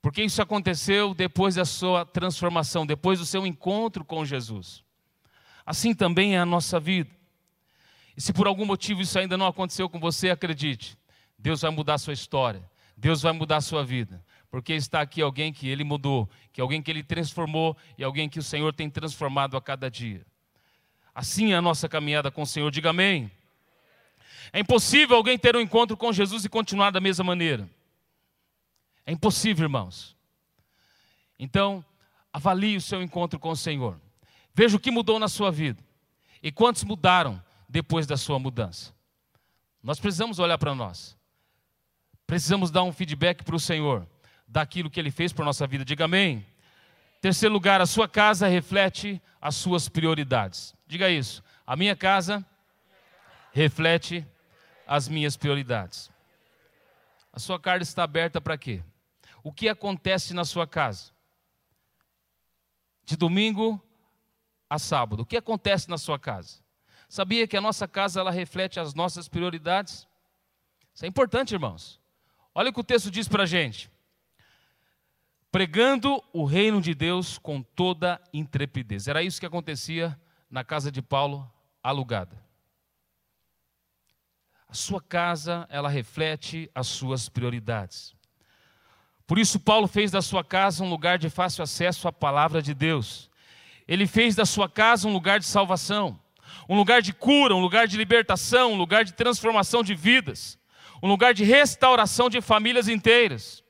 porque 0.01 0.23
isso 0.23 0.41
aconteceu 0.41 1.13
depois 1.13 1.55
da 1.55 1.65
sua 1.65 2.05
transformação, 2.05 2.85
depois 2.85 3.17
do 3.17 3.25
seu 3.25 3.47
encontro 3.47 4.05
com 4.05 4.23
Jesus. 4.23 4.83
Assim 5.65 5.93
também 5.93 6.35
é 6.35 6.39
a 6.39 6.45
nossa 6.45 6.79
vida. 6.79 7.09
E 8.15 8.21
se 8.21 8.31
por 8.31 8.45
algum 8.45 8.65
motivo 8.65 9.01
isso 9.01 9.17
ainda 9.17 9.37
não 9.37 9.47
aconteceu 9.47 9.89
com 9.89 9.99
você, 9.99 10.29
acredite, 10.29 10.97
Deus 11.37 11.61
vai 11.61 11.71
mudar 11.71 11.95
a 11.95 11.99
sua 11.99 12.13
história, 12.13 12.63
Deus 12.95 13.21
vai 13.23 13.31
mudar 13.31 13.57
a 13.57 13.61
sua 13.61 13.83
vida 13.83 14.23
porque 14.51 14.73
está 14.73 14.99
aqui 14.99 15.21
alguém 15.21 15.53
que 15.53 15.69
ele 15.69 15.85
mudou, 15.85 16.29
que 16.51 16.59
alguém 16.59 16.81
que 16.81 16.91
ele 16.91 17.01
transformou 17.01 17.75
e 17.97 18.03
alguém 18.03 18.27
que 18.27 18.37
o 18.37 18.43
Senhor 18.43 18.73
tem 18.73 18.89
transformado 18.89 19.55
a 19.55 19.61
cada 19.61 19.89
dia. 19.89 20.25
Assim 21.15 21.53
é 21.53 21.55
a 21.55 21.61
nossa 21.61 21.87
caminhada 21.87 22.29
com 22.29 22.41
o 22.41 22.45
Senhor, 22.45 22.69
diga 22.69 22.89
amém. 22.89 23.31
É 24.51 24.59
impossível 24.59 25.15
alguém 25.15 25.39
ter 25.39 25.55
um 25.55 25.61
encontro 25.61 25.95
com 25.95 26.11
Jesus 26.11 26.43
e 26.43 26.49
continuar 26.49 26.91
da 26.91 26.99
mesma 26.99 27.23
maneira. 27.23 27.67
É 29.05 29.13
impossível, 29.13 29.63
irmãos. 29.63 30.17
Então, 31.39 31.83
avalie 32.33 32.75
o 32.75 32.81
seu 32.81 33.01
encontro 33.01 33.39
com 33.39 33.51
o 33.51 33.55
Senhor. 33.55 33.99
Veja 34.53 34.75
o 34.75 34.79
que 34.79 34.91
mudou 34.91 35.17
na 35.17 35.29
sua 35.29 35.49
vida 35.49 35.81
e 36.43 36.51
quantos 36.51 36.83
mudaram 36.83 37.41
depois 37.69 38.05
da 38.05 38.17
sua 38.17 38.37
mudança. 38.37 38.93
Nós 39.81 39.97
precisamos 39.97 40.39
olhar 40.39 40.57
para 40.57 40.75
nós. 40.75 41.17
Precisamos 42.27 42.69
dar 42.69 42.83
um 42.83 42.91
feedback 42.91 43.45
para 43.45 43.55
o 43.55 43.59
Senhor 43.59 44.05
daquilo 44.51 44.89
que 44.89 44.99
Ele 44.99 45.09
fez 45.09 45.31
por 45.31 45.45
nossa 45.45 45.65
vida. 45.65 45.85
Diga 45.85 46.05
amém. 46.05 46.45
Terceiro 47.21 47.53
lugar, 47.53 47.79
a 47.79 47.85
sua 47.85 48.07
casa 48.07 48.47
reflete 48.47 49.21
as 49.39 49.55
suas 49.55 49.87
prioridades. 49.87 50.75
Diga 50.85 51.09
isso. 51.09 51.41
A 51.65 51.75
minha 51.75 51.95
casa 51.95 52.45
reflete 53.53 54.27
as 54.85 55.07
minhas 55.07 55.37
prioridades. 55.37 56.11
A 57.31 57.39
sua 57.39 57.59
casa 57.59 57.83
está 57.83 58.03
aberta 58.03 58.41
para 58.41 58.57
quê? 58.57 58.83
O 59.41 59.53
que 59.53 59.69
acontece 59.69 60.33
na 60.33 60.43
sua 60.43 60.67
casa? 60.67 61.11
De 63.05 63.15
domingo 63.15 63.81
a 64.69 64.77
sábado, 64.77 65.21
o 65.21 65.25
que 65.25 65.37
acontece 65.37 65.89
na 65.89 65.97
sua 65.97 66.19
casa? 66.19 66.59
Sabia 67.07 67.47
que 67.47 67.55
a 67.55 67.61
nossa 67.61 67.87
casa 67.87 68.19
ela 68.19 68.31
reflete 68.31 68.79
as 68.79 68.93
nossas 68.93 69.29
prioridades? 69.29 70.07
Isso 70.93 71.05
é 71.05 71.07
importante, 71.07 71.53
irmãos. 71.53 72.01
Olha 72.53 72.69
o 72.69 72.73
que 72.73 72.79
o 72.79 72.83
texto 72.83 73.09
diz 73.09 73.27
para 73.29 73.43
a 73.43 73.45
gente 73.45 73.89
pregando 75.51 76.23
o 76.31 76.45
reino 76.45 76.81
de 76.81 76.95
Deus 76.95 77.37
com 77.37 77.61
toda 77.61 78.21
intrepidez. 78.33 79.07
Era 79.07 79.21
isso 79.21 79.39
que 79.39 79.45
acontecia 79.45 80.17
na 80.49 80.63
casa 80.63 80.91
de 80.91 81.01
Paulo 81.01 81.51
alugada. 81.83 82.41
A 84.67 84.73
sua 84.73 85.01
casa, 85.01 85.67
ela 85.69 85.89
reflete 85.89 86.71
as 86.73 86.87
suas 86.87 87.27
prioridades. 87.27 88.15
Por 89.27 89.37
isso 89.37 89.59
Paulo 89.59 89.87
fez 89.87 90.11
da 90.11 90.21
sua 90.21 90.43
casa 90.43 90.83
um 90.83 90.89
lugar 90.89 91.17
de 91.17 91.29
fácil 91.29 91.63
acesso 91.63 92.07
à 92.07 92.11
palavra 92.11 92.61
de 92.61 92.73
Deus. 92.73 93.29
Ele 93.85 94.07
fez 94.07 94.35
da 94.35 94.45
sua 94.45 94.69
casa 94.69 95.07
um 95.07 95.13
lugar 95.13 95.39
de 95.39 95.45
salvação, 95.45 96.17
um 96.69 96.77
lugar 96.77 97.01
de 97.01 97.11
cura, 97.11 97.53
um 97.53 97.59
lugar 97.59 97.87
de 97.87 97.97
libertação, 97.97 98.73
um 98.73 98.77
lugar 98.77 99.03
de 99.03 99.13
transformação 99.13 99.83
de 99.83 99.93
vidas, 99.93 100.57
um 101.03 101.07
lugar 101.09 101.33
de 101.33 101.43
restauração 101.43 102.29
de 102.29 102.39
famílias 102.39 102.87
inteiras. 102.87 103.61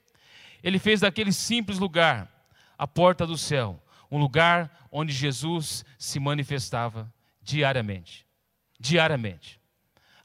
Ele 0.63 0.79
fez 0.79 1.01
daquele 1.01 1.31
simples 1.31 1.79
lugar 1.79 2.29
a 2.77 2.87
porta 2.87 3.25
do 3.25 3.37
céu, 3.37 3.81
um 4.09 4.17
lugar 4.17 4.87
onde 4.91 5.13
Jesus 5.13 5.85
se 5.97 6.19
manifestava 6.19 7.11
diariamente. 7.41 8.25
Diariamente. 8.79 9.59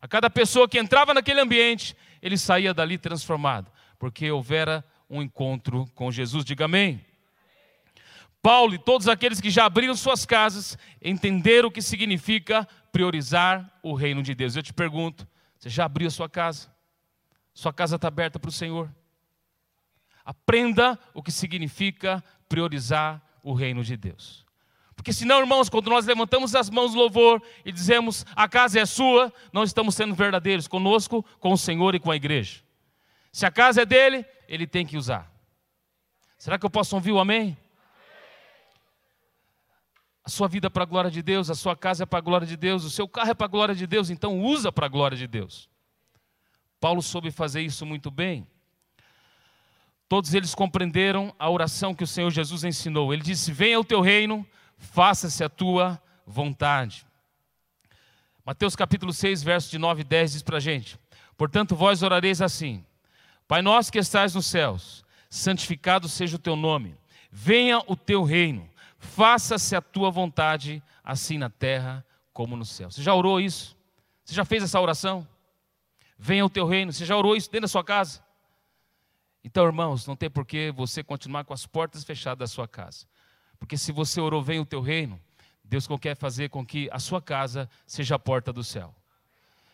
A 0.00 0.08
cada 0.08 0.30
pessoa 0.30 0.68
que 0.68 0.78
entrava 0.78 1.14
naquele 1.14 1.40
ambiente, 1.40 1.96
ele 2.20 2.36
saía 2.36 2.74
dali 2.74 2.98
transformado, 2.98 3.70
porque 3.98 4.30
houvera 4.30 4.84
um 5.08 5.22
encontro 5.22 5.86
com 5.94 6.10
Jesus. 6.10 6.44
Diga 6.44 6.64
amém. 6.64 7.04
Paulo 8.42 8.74
e 8.74 8.78
todos 8.78 9.08
aqueles 9.08 9.40
que 9.40 9.50
já 9.50 9.64
abriram 9.64 9.94
suas 9.96 10.24
casas 10.24 10.78
entenderam 11.02 11.68
o 11.68 11.70
que 11.70 11.82
significa 11.82 12.66
priorizar 12.92 13.78
o 13.82 13.94
reino 13.94 14.22
de 14.22 14.34
Deus. 14.34 14.54
Eu 14.54 14.62
te 14.62 14.72
pergunto: 14.72 15.26
você 15.58 15.68
já 15.68 15.84
abriu 15.84 16.08
a 16.08 16.10
sua 16.10 16.28
casa? 16.28 16.72
Sua 17.52 17.72
casa 17.72 17.96
está 17.96 18.08
aberta 18.08 18.38
para 18.38 18.48
o 18.48 18.52
Senhor? 18.52 18.88
Aprenda 20.26 20.98
o 21.14 21.22
que 21.22 21.30
significa 21.30 22.22
priorizar 22.48 23.22
o 23.44 23.54
reino 23.54 23.84
de 23.84 23.96
Deus. 23.96 24.44
Porque 24.96 25.12
senão, 25.12 25.38
irmãos, 25.38 25.68
quando 25.68 25.88
nós 25.88 26.04
levantamos 26.04 26.52
as 26.56 26.68
mãos 26.68 26.94
no 26.94 27.00
louvor 27.00 27.40
e 27.64 27.70
dizemos 27.70 28.26
a 28.34 28.48
casa 28.48 28.80
é 28.80 28.84
sua, 28.84 29.32
não 29.52 29.62
estamos 29.62 29.94
sendo 29.94 30.16
verdadeiros 30.16 30.66
conosco, 30.66 31.24
com 31.38 31.52
o 31.52 31.56
Senhor 31.56 31.94
e 31.94 32.00
com 32.00 32.10
a 32.10 32.16
igreja. 32.16 32.60
Se 33.30 33.46
a 33.46 33.52
casa 33.52 33.82
é 33.82 33.86
dele, 33.86 34.26
ele 34.48 34.66
tem 34.66 34.84
que 34.84 34.96
usar. 34.96 35.30
Será 36.36 36.58
que 36.58 36.66
eu 36.66 36.70
posso 36.70 36.96
ouvir 36.96 37.12
o 37.12 37.20
amém? 37.20 37.56
A 40.24 40.28
sua 40.28 40.48
vida 40.48 40.66
é 40.66 40.70
para 40.70 40.82
a 40.82 40.86
glória 40.86 41.10
de 41.10 41.22
Deus, 41.22 41.50
a 41.50 41.54
sua 41.54 41.76
casa 41.76 42.02
é 42.02 42.06
para 42.06 42.18
a 42.18 42.22
glória 42.22 42.46
de 42.46 42.56
Deus, 42.56 42.82
o 42.82 42.90
seu 42.90 43.06
carro 43.06 43.30
é 43.30 43.34
para 43.34 43.44
a 43.44 43.48
glória 43.48 43.76
de 43.76 43.86
Deus, 43.86 44.10
então 44.10 44.40
usa 44.40 44.72
para 44.72 44.86
a 44.86 44.88
glória 44.88 45.16
de 45.16 45.28
Deus. 45.28 45.70
Paulo 46.80 47.00
soube 47.00 47.30
fazer 47.30 47.60
isso 47.60 47.86
muito 47.86 48.10
bem. 48.10 48.44
Todos 50.08 50.34
eles 50.34 50.54
compreenderam 50.54 51.34
a 51.38 51.50
oração 51.50 51.94
que 51.94 52.04
o 52.04 52.06
Senhor 52.06 52.30
Jesus 52.30 52.62
ensinou. 52.62 53.12
Ele 53.12 53.22
disse: 53.22 53.52
Venha 53.52 53.80
o 53.80 53.84
teu 53.84 54.00
reino, 54.00 54.46
faça-se 54.78 55.42
a 55.42 55.48
tua 55.48 56.00
vontade. 56.26 57.06
Mateus 58.44 58.76
capítulo 58.76 59.12
6, 59.12 59.42
versos 59.42 59.70
de 59.70 59.78
9 59.78 60.02
e 60.02 60.04
10 60.04 60.32
diz 60.32 60.42
para 60.42 60.58
a 60.58 60.60
gente: 60.60 60.98
Portanto, 61.36 61.74
vós 61.74 62.02
orareis 62.02 62.40
assim: 62.40 62.84
Pai 63.48 63.62
nosso 63.62 63.90
que 63.90 63.98
estás 63.98 64.34
nos 64.34 64.46
céus, 64.46 65.04
santificado 65.28 66.08
seja 66.08 66.36
o 66.36 66.40
teu 66.40 66.54
nome, 66.54 66.96
venha 67.30 67.82
o 67.88 67.96
teu 67.96 68.22
reino, 68.22 68.68
faça-se 68.98 69.74
a 69.74 69.82
tua 69.82 70.10
vontade, 70.10 70.80
assim 71.02 71.36
na 71.36 71.50
terra 71.50 72.04
como 72.32 72.56
no 72.56 72.64
céu. 72.64 72.90
Você 72.90 73.02
já 73.02 73.12
orou 73.12 73.40
isso? 73.40 73.76
Você 74.24 74.34
já 74.34 74.44
fez 74.44 74.62
essa 74.62 74.80
oração? 74.80 75.26
Venha 76.18 76.44
o 76.44 76.50
teu 76.50 76.66
reino. 76.66 76.92
Você 76.92 77.04
já 77.04 77.16
orou 77.16 77.36
isso 77.36 77.50
dentro 77.50 77.62
da 77.62 77.68
sua 77.68 77.84
casa? 77.84 78.25
Então, 79.46 79.64
irmãos, 79.64 80.04
não 80.08 80.16
tem 80.16 80.28
por 80.28 80.44
que 80.44 80.72
você 80.72 81.04
continuar 81.04 81.44
com 81.44 81.54
as 81.54 81.64
portas 81.64 82.02
fechadas 82.02 82.38
da 82.38 82.46
sua 82.52 82.66
casa. 82.66 83.06
Porque 83.60 83.78
se 83.78 83.92
você 83.92 84.20
orou, 84.20 84.42
vem 84.42 84.58
o 84.58 84.66
teu 84.66 84.80
reino, 84.80 85.20
Deus 85.62 85.86
quer 86.00 86.16
fazer 86.16 86.50
com 86.50 86.66
que 86.66 86.88
a 86.90 86.98
sua 86.98 87.22
casa 87.22 87.70
seja 87.86 88.16
a 88.16 88.18
porta 88.18 88.52
do 88.52 88.64
céu. 88.64 88.92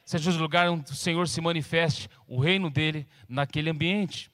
Seja 0.04 0.30
o 0.30 0.36
lugar 0.36 0.68
onde 0.68 0.92
o 0.92 0.94
Senhor 0.94 1.26
se 1.26 1.40
manifeste, 1.40 2.10
o 2.28 2.38
reino 2.38 2.68
dele 2.68 3.08
naquele 3.26 3.70
ambiente. 3.70 4.30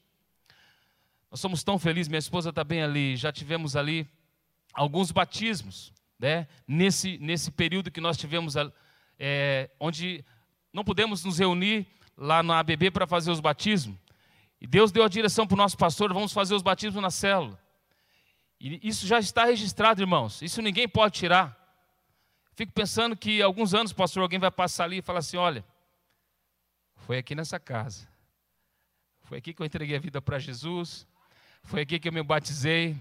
Nós 1.30 1.38
somos 1.38 1.62
tão 1.62 1.78
felizes, 1.78 2.08
minha 2.08 2.18
esposa 2.18 2.50
está 2.50 2.64
bem 2.64 2.82
ali, 2.82 3.14
já 3.14 3.30
tivemos 3.30 3.76
ali 3.76 4.08
alguns 4.74 5.12
batismos, 5.12 5.92
né? 6.18 6.48
nesse, 6.66 7.16
nesse 7.18 7.52
período 7.52 7.92
que 7.92 8.00
nós 8.00 8.16
tivemos, 8.16 8.56
é, 9.16 9.70
onde 9.78 10.24
não 10.72 10.82
pudemos 10.82 11.24
nos 11.24 11.38
reunir 11.38 11.86
lá 12.16 12.42
na 12.42 12.58
ABB 12.58 12.90
para 12.90 13.06
fazer 13.06 13.30
os 13.30 13.38
batismos, 13.38 13.96
e 14.60 14.66
Deus 14.66 14.90
deu 14.90 15.04
a 15.04 15.08
direção 15.08 15.46
para 15.46 15.54
o 15.54 15.58
nosso 15.58 15.76
pastor, 15.76 16.12
vamos 16.12 16.32
fazer 16.32 16.54
os 16.54 16.62
batismos 16.62 17.02
na 17.02 17.10
célula. 17.10 17.58
E 18.60 18.80
isso 18.86 19.06
já 19.06 19.18
está 19.18 19.44
registrado, 19.44 20.02
irmãos. 20.02 20.42
Isso 20.42 20.60
ninguém 20.60 20.88
pode 20.88 21.14
tirar. 21.14 21.56
Fico 22.56 22.72
pensando 22.72 23.16
que 23.16 23.40
alguns 23.40 23.72
anos, 23.72 23.92
pastor, 23.92 24.22
alguém 24.22 24.38
vai 24.38 24.50
passar 24.50 24.84
ali 24.84 24.98
e 24.98 25.02
falar 25.02 25.20
assim: 25.20 25.36
olha, 25.36 25.64
foi 26.96 27.18
aqui 27.18 27.34
nessa 27.36 27.60
casa. 27.60 28.08
Foi 29.22 29.38
aqui 29.38 29.54
que 29.54 29.62
eu 29.62 29.66
entreguei 29.66 29.94
a 29.96 30.00
vida 30.00 30.20
para 30.20 30.38
Jesus. 30.38 31.06
Foi 31.62 31.82
aqui 31.82 32.00
que 32.00 32.08
eu 32.08 32.12
me 32.12 32.22
batizei. 32.22 33.00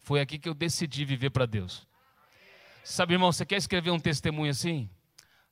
Foi 0.00 0.20
aqui 0.20 0.38
que 0.38 0.48
eu 0.48 0.54
decidi 0.54 1.04
viver 1.04 1.30
para 1.30 1.46
Deus. 1.46 1.86
Sabe, 2.82 3.14
irmão, 3.14 3.30
você 3.30 3.46
quer 3.46 3.56
escrever 3.56 3.90
um 3.90 4.00
testemunho 4.00 4.50
assim? 4.50 4.90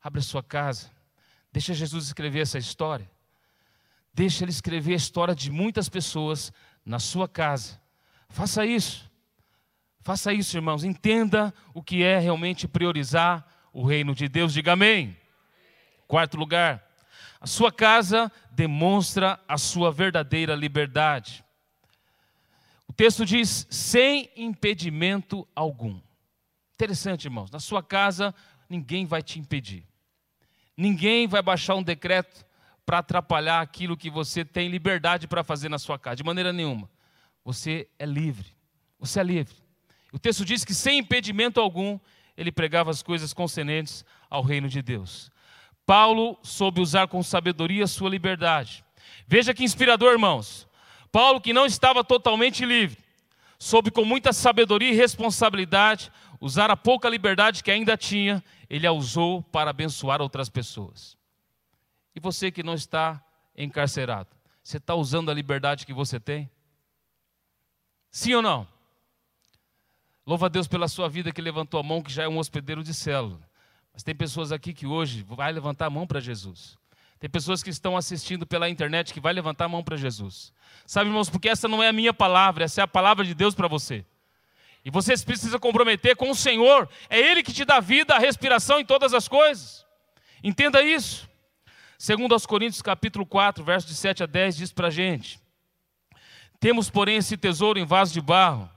Abre 0.02 0.18
a 0.18 0.22
sua 0.22 0.42
casa. 0.42 0.90
Deixa 1.52 1.72
Jesus 1.72 2.06
escrever 2.06 2.40
essa 2.40 2.58
história. 2.58 3.08
Deixa 4.14 4.44
ele 4.44 4.51
escrever 4.51 4.92
a 4.92 4.96
história 4.96 5.35
de 5.35 5.51
muitas 5.51 5.88
pessoas 5.88 6.53
na 6.85 6.98
sua 6.98 7.29
casa. 7.29 7.81
Faça 8.29 8.66
isso. 8.66 9.11
Faça 10.01 10.33
isso, 10.33 10.57
irmãos. 10.57 10.85
Entenda 10.85 11.55
o 11.72 11.83
que 11.83 12.03
é 12.03 12.18
realmente 12.18 12.68
priorizar 12.68 13.46
o 13.72 13.85
reino 13.85 14.14
de 14.14 14.29
Deus. 14.29 14.53
Diga 14.53 14.72
amém. 14.72 15.16
Quarto 16.07 16.37
lugar, 16.37 16.87
a 17.40 17.46
sua 17.46 17.72
casa 17.72 18.31
demonstra 18.51 19.40
a 19.48 19.57
sua 19.57 19.90
verdadeira 19.90 20.55
liberdade. 20.55 21.44
O 22.87 22.92
texto 22.92 23.25
diz: 23.25 23.66
sem 23.70 24.31
impedimento 24.37 25.48
algum. 25.57 25.98
Interessante, 26.75 27.25
irmãos. 27.25 27.51
Na 27.51 27.61
sua 27.61 27.83
casa, 27.83 28.35
ninguém 28.68 29.07
vai 29.07 29.22
te 29.22 29.38
impedir. 29.38 29.87
Ninguém 30.77 31.27
vai 31.27 31.40
baixar 31.40 31.75
um 31.75 31.83
decreto 31.83 32.44
para 32.85 32.99
atrapalhar 32.99 33.61
aquilo 33.61 33.97
que 33.97 34.11
você 34.11 34.45
tem 34.45 34.68
liberdade 34.68 35.29
para 35.29 35.45
fazer 35.45 35.68
na 35.68 35.79
sua 35.79 35.99
casa, 35.99 36.16
de 36.16 36.25
maneira 36.25 36.53
nenhuma. 36.53 36.90
Você 37.45 37.88
é 37.99 38.07
livre. 38.07 38.47
Você 38.99 39.21
é 39.21 39.23
livre. 39.23 39.55
O 40.12 40.18
texto 40.18 40.45
diz 40.45 40.64
que 40.64 40.75
sem 40.75 40.99
impedimento 40.99 41.61
algum, 41.61 41.99
ele 42.37 42.53
pregava 42.53 42.90
as 42.90 43.03
coisas 43.03 43.33
concernentes 43.33 44.05
ao 44.29 44.42
reino 44.42 44.68
de 44.68 44.83
Deus. 44.83 45.31
Paulo 45.87 46.38
soube 46.42 46.81
usar 46.81 47.09
com 47.09 47.23
sabedoria 47.23 47.85
a 47.85 47.88
sua 47.88 48.11
liberdade. 48.11 48.85
Veja 49.27 49.55
que 49.55 49.64
inspirador, 49.64 50.12
irmãos. 50.12 50.68
Paulo, 51.11 51.40
que 51.40 51.53
não 51.53 51.66
estava 51.66 52.03
totalmente 52.05 52.64
livre, 52.64 52.99
soube 53.59 53.90
com 53.90 54.05
muita 54.05 54.33
sabedoria 54.33 54.90
e 54.90 54.95
responsabilidade 54.95 56.11
usar 56.40 56.71
a 56.71 56.77
pouca 56.77 57.09
liberdade 57.09 57.62
que 57.62 57.71
ainda 57.71 57.97
tinha, 57.97 58.42
ele 58.68 58.87
a 58.87 58.92
usou 58.92 59.42
para 59.42 59.71
abençoar 59.71 60.21
outras 60.21 60.49
pessoas. 60.49 61.16
E 62.14 62.20
você 62.20 62.51
que 62.51 62.62
não 62.62 62.75
está 62.75 63.22
encarcerado, 63.57 64.31
você 64.62 64.77
está 64.77 64.94
usando 64.94 65.31
a 65.31 65.35
liberdade 65.35 65.87
que 65.87 65.92
você 65.92 66.20
tem? 66.20 66.51
Sim 68.11 68.35
ou 68.35 68.42
não? 68.42 68.68
Louva 70.27 70.46
a 70.46 70.48
Deus 70.48 70.68
pela 70.68 70.87
sua 70.87 71.09
vida 71.09 71.33
que 71.33 71.42
levantou 71.42 71.81
a 71.81 71.83
mão, 71.83 72.03
que 72.03 72.12
já 72.12 72.22
é 72.22 72.29
um 72.29 72.38
hospedeiro 72.38 72.85
de 72.85 72.94
célula. 72.94 73.40
Mas 73.92 74.03
tem 74.03 74.14
pessoas 74.14 74.53
aqui 74.53 74.72
que 74.72 74.87
hoje 74.87 75.22
vai 75.22 75.53
levantar 75.53 75.87
a 75.87 75.90
mão 75.90 76.07
para 76.07 76.20
Jesus. 76.20 76.79
Tem 77.18 77.29
pessoas 77.29 77.62
que 77.62 77.70
estão 77.70 77.96
assistindo 77.96 78.46
pela 78.46 78.68
internet 78.68 79.12
que 79.12 79.20
vai 79.20 79.33
levantar 79.33 79.66
a 79.66 79.68
mão 79.68 79.83
para 79.83 79.96
Jesus. 79.96 80.53
Sabe, 80.87 81.09
irmãos, 81.09 81.31
porque 81.31 81.48
essa 81.48 81.68
não 81.68 81.83
é 81.83 81.88
a 81.88 81.92
minha 81.92 82.12
palavra, 82.12 82.64
essa 82.64 82.81
é 82.81 82.85
a 82.85 82.88
palavra 82.88 83.25
de 83.25 83.35
Deus 83.35 83.55
para 83.55 83.68
você. 83.68 84.05
E 84.85 84.90
você 84.90 85.16
precisa 85.25 85.59
comprometer 85.59 86.16
com 86.16 86.31
o 86.31 86.35
Senhor. 86.35 86.88
É 87.09 87.18
Ele 87.18 87.42
que 87.42 87.53
te 87.53 87.64
dá 87.64 87.79
vida, 87.79 88.14
a 88.14 88.18
respiração 88.18 88.81
em 88.81 88.85
todas 88.85 89.14
as 89.14 89.29
coisas. 89.29 89.87
Entenda 90.42 90.83
isso. 90.83 91.29
Segundo 92.03 92.33
aos 92.33 92.45
Coríntios 92.45 92.83
capítulo 92.83 93.25
4, 93.25 93.62
versos 93.62 93.88
de 93.88 93.97
7 93.97 94.25
a 94.25 94.27
10, 94.27 94.57
diz 94.57 94.73
para 94.73 94.88
a 94.88 94.91
gente. 94.91 95.38
Temos, 96.59 96.91
porém, 96.91 97.19
esse 97.19 97.37
tesouro 97.37 97.79
em 97.79 97.85
vaso 97.85 98.12
de 98.12 98.21
barro, 98.21 98.69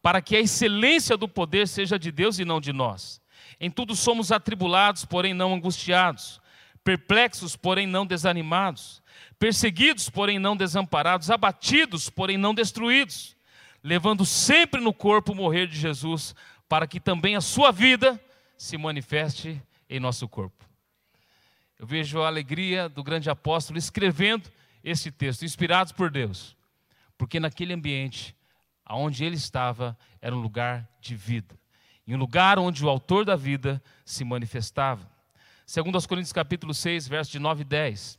para 0.00 0.22
que 0.22 0.34
a 0.34 0.40
excelência 0.40 1.14
do 1.14 1.28
poder 1.28 1.68
seja 1.68 1.98
de 1.98 2.10
Deus 2.10 2.38
e 2.38 2.44
não 2.46 2.58
de 2.58 2.72
nós. 2.72 3.20
Em 3.60 3.70
tudo 3.70 3.94
somos 3.94 4.32
atribulados, 4.32 5.04
porém 5.04 5.34
não 5.34 5.52
angustiados, 5.52 6.40
perplexos, 6.82 7.54
porém 7.54 7.86
não 7.86 8.06
desanimados, 8.06 9.02
perseguidos, 9.38 10.08
porém 10.08 10.38
não 10.38 10.56
desamparados, 10.56 11.30
abatidos, 11.30 12.08
porém 12.08 12.38
não 12.38 12.54
destruídos, 12.54 13.36
levando 13.84 14.24
sempre 14.24 14.80
no 14.80 14.94
corpo 14.94 15.32
o 15.32 15.36
morrer 15.36 15.66
de 15.66 15.78
Jesus, 15.78 16.34
para 16.66 16.86
que 16.86 16.98
também 16.98 17.36
a 17.36 17.42
sua 17.42 17.70
vida 17.70 18.18
se 18.56 18.78
manifeste 18.78 19.60
em 19.86 20.00
nosso 20.00 20.26
corpo. 20.26 20.69
Eu 21.80 21.86
vejo 21.86 22.20
a 22.20 22.26
alegria 22.28 22.88
do 22.88 23.02
grande 23.02 23.30
apóstolo 23.30 23.78
escrevendo 23.78 24.48
esse 24.84 25.10
texto, 25.10 25.44
inspirados 25.44 25.92
por 25.92 26.10
Deus, 26.10 26.54
porque 27.16 27.40
naquele 27.40 27.72
ambiente, 27.72 28.36
aonde 28.84 29.24
ele 29.24 29.36
estava, 29.36 29.98
era 30.20 30.36
um 30.36 30.40
lugar 30.40 30.86
de 31.00 31.16
vida 31.16 31.58
em 32.10 32.14
um 32.14 32.18
lugar 32.18 32.58
onde 32.58 32.84
o 32.84 32.88
autor 32.88 33.24
da 33.24 33.36
vida 33.36 33.80
se 34.04 34.24
manifestava. 34.24 35.08
Segundo 35.64 35.94
aos 35.94 36.06
Coríntios 36.06 36.32
capítulo 36.32 36.74
6, 36.74 37.06
versos 37.06 37.30
de 37.30 37.38
9 37.38 37.62
e 37.62 37.64
10. 37.64 38.18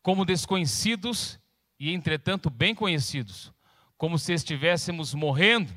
Como 0.00 0.24
desconhecidos 0.24 1.40
e 1.80 1.92
entretanto 1.92 2.48
bem 2.48 2.76
conhecidos, 2.76 3.52
como 3.96 4.16
se 4.20 4.32
estivéssemos 4.32 5.14
morrendo 5.14 5.72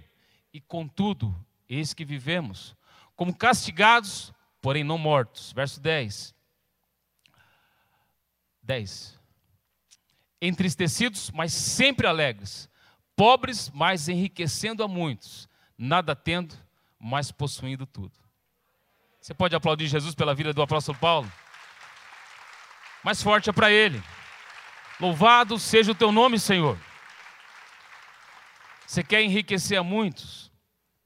e 0.53 0.61
contudo, 0.61 1.35
eis 1.67 1.95
que 1.95 2.05
vivemos, 2.05 2.75
como 3.15 3.35
castigados, 3.35 4.31
porém 4.61 4.83
não 4.83 4.97
mortos. 4.97 5.51
Verso 5.51 5.79
10. 5.79 6.35
10. 8.61 9.19
Entristecidos, 10.41 11.31
mas 11.31 11.53
sempre 11.53 12.07
alegres, 12.07 12.69
pobres, 13.15 13.69
mas 13.73 14.07
enriquecendo 14.07 14.83
a 14.83 14.87
muitos, 14.87 15.47
nada 15.77 16.15
tendo, 16.15 16.55
mas 16.99 17.31
possuindo 17.31 17.85
tudo. 17.85 18.17
Você 19.19 19.33
pode 19.33 19.55
aplaudir 19.55 19.87
Jesus 19.87 20.15
pela 20.15 20.33
vida 20.33 20.53
do 20.53 20.61
apóstolo 20.61 20.97
Paulo? 20.97 21.31
Mais 23.03 23.21
forte 23.21 23.49
é 23.49 23.53
para 23.53 23.71
ele. 23.71 24.01
Louvado 24.99 25.59
seja 25.59 25.91
o 25.91 25.95
teu 25.95 26.11
nome, 26.11 26.39
Senhor. 26.39 26.77
Você 28.85 29.03
quer 29.03 29.21
enriquecer 29.21 29.77
a 29.77 29.83
muitos, 29.83 30.51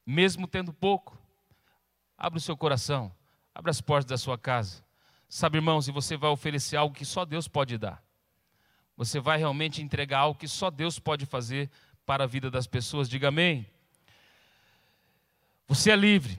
mesmo 0.06 0.48
tendo 0.48 0.74
pouco? 0.74 1.18
Abre 2.18 2.39
o 2.39 2.41
seu 2.41 2.58
coração, 2.58 3.15
abre 3.56 3.72
as 3.72 3.80
portas 3.80 4.06
da 4.06 4.18
sua 4.18 4.38
casa. 4.38 4.84
Sabe, 5.30 5.58
irmãos, 5.58 5.88
e 5.88 5.91
você 5.91 6.18
vai 6.18 6.30
oferecer 6.30 6.76
algo 6.76 6.94
que 6.94 7.06
só 7.06 7.24
Deus 7.24 7.48
pode 7.48 7.78
dar. 7.78 8.04
Você 8.98 9.20
vai 9.20 9.38
realmente 9.38 9.82
entregar 9.82 10.20
algo 10.20 10.38
que 10.38 10.48
só 10.48 10.70
Deus 10.70 11.00
pode 11.00 11.26
fazer 11.26 11.70
para 12.06 12.26
a 12.26 12.28
vida 12.28 12.52
das 12.52 12.68
pessoas. 12.68 13.10
Diga 13.10 13.30
amém. 13.30 13.65
Você 15.68 15.89
é 15.89 15.96
livre. 15.96 16.38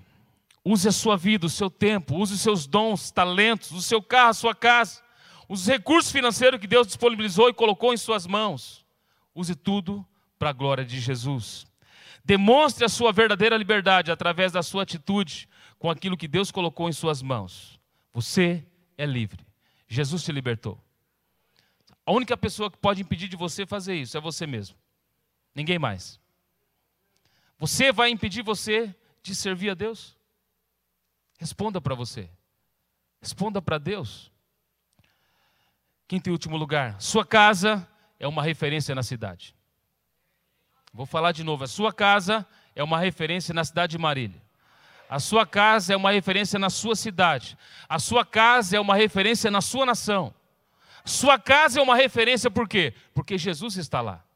Use 0.63 0.87
a 0.87 0.93
sua 0.93 1.17
vida, 1.17 1.47
o 1.47 1.51
seu 1.51 1.71
tempo, 1.71 2.17
use 2.17 2.35
os 2.35 2.41
seus 2.41 2.67
dons, 2.67 3.11
talentos, 3.11 3.71
o 3.71 3.81
seu 3.81 4.03
carro, 4.03 4.31
a 4.31 4.35
sua 4.35 4.55
casa, 4.55 5.01
os 5.49 5.65
recursos 5.65 6.11
financeiros 6.11 6.59
que 6.61 6.67
Deus 6.67 6.89
disponibilizou 6.89 7.49
e 7.49 7.55
colocou 7.55 7.95
em 7.95 7.97
suas 7.97 8.27
mãos. 8.27 8.85
Use 9.33 9.55
tudo 9.55 10.05
para 10.39 10.51
a 10.51 10.53
glória 10.53 10.85
de 10.85 10.99
Jesus. 10.99 11.67
Demonstre 12.25 12.85
a 12.85 12.89
sua 12.89 13.13
verdadeira 13.13 13.57
liberdade 13.57 14.11
através 14.11 14.51
da 14.51 14.61
sua 14.61 14.83
atitude 14.83 15.49
com 15.79 15.91
aquilo 15.91 16.17
que 16.17 16.29
Deus 16.29 16.51
colocou 16.51 16.89
em 16.89 16.93
suas 16.93 17.23
mãos. 17.23 17.81
Você 18.13 18.67
é 18.97 19.05
livre. 19.05 19.47
Jesus 19.89 20.23
te 20.23 20.33
libertou. 20.33 20.83
A 22.05 22.13
única 22.13 22.37
pessoa 22.37 22.71
que 22.71 22.79
pode 22.79 23.03
impedir 23.03 23.29
de 23.29 23.37
você 23.37 23.67
fazer 23.67 23.95
isso 23.95 24.17
é 24.17 24.21
você 24.21 24.47
mesmo. 24.47 24.77
Ninguém 25.55 25.79
mais. 25.79 26.21
Você 27.59 27.91
vai 27.91 28.11
impedir 28.11 28.43
você 28.43 28.95
de 29.23 29.35
servir 29.35 29.71
a 29.71 29.75
Deus? 29.75 30.17
Responda 31.39 31.81
para 31.81 31.95
você. 31.95 32.31
Responda 33.21 33.61
para 33.61 33.79
Deus. 33.79 34.31
Quinto 36.07 36.29
e 36.29 36.33
último 36.33 36.57
lugar, 36.57 37.01
sua 37.01 37.27
casa 37.27 37.89
é 38.19 38.29
uma 38.29 38.43
referência 38.43 38.95
na 38.95 39.03
cidade. 39.03 39.57
Vou 40.93 41.05
falar 41.05 41.33
de 41.33 41.43
novo, 41.43 41.65
a 41.65 41.67
sua 41.67 41.93
casa 41.93 42.47
é 42.75 42.83
uma 42.83 43.01
referência 43.01 43.53
na 43.53 43.65
cidade 43.65 43.93
de 43.93 43.99
Marília. 43.99 44.46
A 45.09 45.21
sua 45.21 45.47
casa 45.47 45.95
é 45.95 45.97
uma 45.97 46.11
referência 46.11 46.59
na 46.59 46.71
sua 46.71 46.97
cidade. 46.97 47.57
A 47.89 47.99
sua 47.99 48.25
casa 48.25 48.77
é 48.77 48.81
uma 48.81 48.97
referência 48.97 49.51
na 49.51 49.61
sua 49.61 49.87
nação. 49.87 50.35
Sua 51.05 51.39
casa 51.39 51.79
é 51.79 51.83
uma 51.83 51.95
referência 51.95 52.51
por 52.51 52.69
quê? 52.69 52.93
Porque 53.15 53.39
Jesus 53.39 53.77
está 53.77 54.01
lá. 54.01 54.27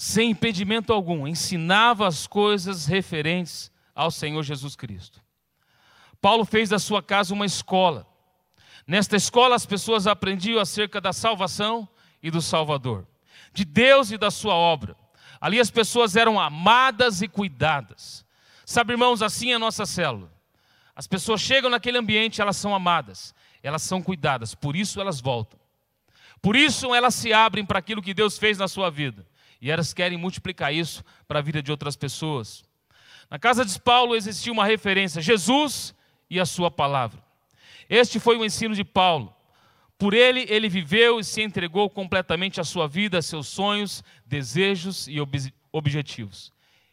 sem 0.00 0.30
impedimento 0.30 0.94
algum, 0.94 1.28
ensinava 1.28 2.08
as 2.08 2.26
coisas 2.26 2.86
referentes 2.86 3.70
ao 3.94 4.10
Senhor 4.10 4.42
Jesus 4.42 4.74
Cristo. 4.74 5.20
Paulo 6.22 6.46
fez 6.46 6.70
da 6.70 6.78
sua 6.78 7.02
casa 7.02 7.34
uma 7.34 7.44
escola. 7.44 8.06
Nesta 8.86 9.14
escola, 9.14 9.54
as 9.54 9.66
pessoas 9.66 10.06
aprendiam 10.06 10.58
acerca 10.58 11.02
da 11.02 11.12
salvação 11.12 11.86
e 12.22 12.30
do 12.30 12.40
Salvador, 12.40 13.06
de 13.52 13.62
Deus 13.62 14.10
e 14.10 14.16
da 14.16 14.30
sua 14.30 14.54
obra. 14.54 14.96
Ali 15.40 15.58
as 15.58 15.70
pessoas 15.70 16.16
eram 16.16 16.38
amadas 16.38 17.22
e 17.22 17.28
cuidadas. 17.28 18.24
Sabe, 18.66 18.92
irmãos, 18.92 19.22
assim 19.22 19.52
é 19.52 19.54
a 19.54 19.58
nossa 19.58 19.86
célula. 19.86 20.30
As 20.94 21.06
pessoas 21.06 21.40
chegam 21.40 21.70
naquele 21.70 21.96
ambiente, 21.96 22.42
elas 22.42 22.56
são 22.56 22.74
amadas, 22.74 23.34
elas 23.62 23.82
são 23.82 24.02
cuidadas, 24.02 24.54
por 24.54 24.76
isso 24.76 25.00
elas 25.00 25.20
voltam. 25.20 25.58
Por 26.42 26.56
isso 26.56 26.94
elas 26.94 27.14
se 27.14 27.32
abrem 27.32 27.64
para 27.64 27.78
aquilo 27.78 28.02
que 28.02 28.14
Deus 28.14 28.38
fez 28.38 28.58
na 28.58 28.68
sua 28.68 28.90
vida. 28.90 29.26
E 29.60 29.70
elas 29.70 29.92
querem 29.92 30.18
multiplicar 30.18 30.72
isso 30.72 31.04
para 31.28 31.38
a 31.38 31.42
vida 31.42 31.62
de 31.62 31.70
outras 31.70 31.96
pessoas. 31.96 32.64
Na 33.30 33.38
casa 33.38 33.64
de 33.64 33.78
Paulo 33.80 34.16
existia 34.16 34.52
uma 34.52 34.64
referência: 34.64 35.20
Jesus 35.20 35.94
e 36.28 36.40
a 36.40 36.46
sua 36.46 36.70
palavra. 36.70 37.22
Este 37.88 38.18
foi 38.18 38.36
o 38.36 38.44
ensino 38.44 38.74
de 38.74 38.84
Paulo. 38.84 39.34
Por 40.00 40.14
ele, 40.14 40.46
ele 40.48 40.66
viveu 40.66 41.20
e 41.20 41.24
se 41.24 41.42
entregou 41.42 41.90
completamente 41.90 42.58
à 42.58 42.64
sua 42.64 42.88
vida, 42.88 43.18
a 43.18 43.22
seus 43.22 43.46
sonhos, 43.46 44.02
desejos 44.24 45.06
e 45.06 45.20
ob 45.20 45.52
objetivos. 45.70 46.50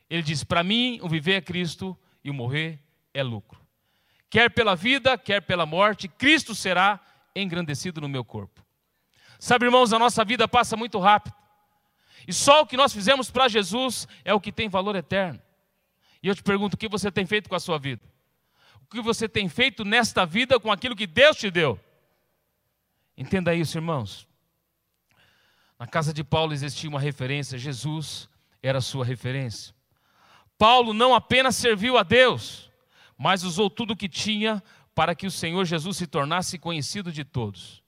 Ele 0.10 0.22
diz: 0.22 0.43
Para 0.43 0.62
mim, 0.62 1.00
o 1.02 1.08
viver 1.08 1.36
é 1.36 1.41
Cristo 1.41 1.98
e 2.22 2.30
o 2.30 2.34
morrer 2.34 2.82
é 3.13 3.24
lucro. 3.24 3.65
Quer 4.30 4.52
pela 4.52 4.76
vida, 4.76 5.17
quer 5.17 5.41
pela 5.41 5.65
morte, 5.65 6.10
Cristo 6.10 6.54
será 6.54 7.00
engrandecido 7.34 8.02
no 8.02 8.10
meu 8.10 8.26
corpo. 8.26 8.62
Sabe, 9.39 9.67
irmãos, 9.67 9.93
a 9.93 10.00
nossa 10.00 10.26
vida 10.26 10.46
passa 10.46 10.76
muito 10.76 11.00
rápido. 11.00 11.34
E 12.28 12.34
só 12.34 12.63
o 12.63 12.65
que 12.65 12.76
nós 12.76 12.91
fizemos 12.91 13.32
para 13.32 13.48
Jesus 13.48 14.06
é 14.26 14.34
o 14.34 14.41
que 14.41 14.52
tem 14.52 14.67
valor 14.67 14.98
eterno. 14.98 15.41
E 16.22 16.28
eu 16.28 16.36
te 16.36 16.43
pergunto: 16.43 16.74
o 16.74 16.78
que 16.78 16.89
você 16.89 17.10
tem 17.10 17.26
feito 17.26 17.48
com 17.48 17.56
a 17.56 17.60
sua 17.62 17.80
vida? 17.80 18.04
O 18.82 18.86
que 18.86 19.00
você 19.00 19.30
tem 19.30 19.48
feito 19.48 19.86
nesta 19.86 20.26
vida 20.26 20.60
com 20.60 20.70
aquilo 20.70 20.93
que 20.93 21.08
Deus 21.08 21.38
te 21.38 21.50
deu? 21.50 21.80
Entenda 23.17 23.56
isso, 23.56 23.77
irmãos. 23.77 24.27
Na 25.80 25.88
casa 25.88 26.13
de 26.13 26.23
Paulo 26.23 26.53
existia 26.53 26.89
uma 26.89 26.99
referência, 26.99 27.58
Jesus 27.58 28.30
era 28.62 28.80
sua 28.82 29.03
referência. 29.03 29.73
Paulo 30.58 30.93
não 30.93 31.13
apenas 31.13 31.56
serviu 31.56 31.97
a 31.97 32.03
Deus, 32.03 32.71
mas 33.17 33.43
usou 33.43 33.69
tudo 33.69 33.93
o 33.93 33.95
que 33.95 34.10
tinha 34.10 34.63
para 34.93 35.15
que 35.15 35.27
o 35.27 35.32
Senhor 35.32 35.65
Jesus 35.65 35.97
se 35.97 36.08
tornasse 36.08 36.58
conhecido 36.58 37.12
de 37.12 37.23
todos. 37.23 37.84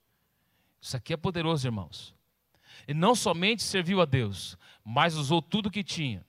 Isso 0.80 0.96
aqui 0.96 1.12
é 1.12 1.16
poderoso, 1.16 1.66
irmãos. 1.66 2.14
E 2.86 2.94
não 2.94 3.14
somente 3.14 3.62
serviu 3.62 4.00
a 4.00 4.04
Deus, 4.04 4.56
mas 4.84 5.16
usou 5.16 5.42
tudo 5.42 5.66
o 5.66 5.70
que 5.70 5.84
tinha 5.84 6.24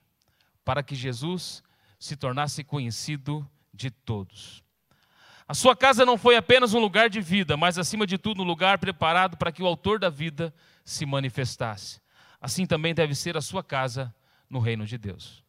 para 0.64 0.82
que 0.82 0.94
Jesus 0.94 1.62
se 1.98 2.16
tornasse 2.16 2.62
conhecido 2.62 3.48
de 3.72 3.90
todos. 3.90 4.62
A 5.46 5.54
sua 5.54 5.76
casa 5.76 6.04
não 6.06 6.16
foi 6.16 6.36
apenas 6.36 6.72
um 6.72 6.78
lugar 6.78 7.10
de 7.10 7.20
vida, 7.20 7.56
mas 7.56 7.78
acima 7.78 8.06
de 8.06 8.16
tudo 8.16 8.42
um 8.42 8.46
lugar 8.46 8.78
preparado 8.78 9.36
para 9.36 9.52
que 9.52 9.62
o 9.62 9.66
autor 9.66 9.98
da 9.98 10.08
vida 10.08 10.54
se 10.84 11.04
manifestasse. 11.04 12.00
Assim 12.40 12.66
também 12.66 12.94
deve 12.94 13.14
ser 13.14 13.36
a 13.36 13.40
sua 13.40 13.62
casa 13.62 14.14
no 14.48 14.58
reino 14.58 14.86
de 14.86 14.96
Deus. 14.96 15.44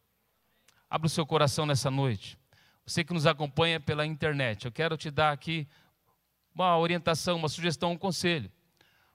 Abra 0.88 1.06
o 1.06 1.10
seu 1.10 1.26
coração 1.26 1.66
nessa 1.66 1.90
noite. 1.90 2.38
Você 2.86 3.02
que 3.02 3.14
nos 3.14 3.26
acompanha 3.26 3.80
pela 3.80 4.04
internet, 4.04 4.66
eu 4.66 4.72
quero 4.72 4.96
te 4.96 5.10
dar 5.10 5.32
aqui 5.32 5.66
uma 6.54 6.76
orientação, 6.78 7.36
uma 7.36 7.48
sugestão, 7.48 7.92
um 7.92 7.98
conselho. 7.98 8.50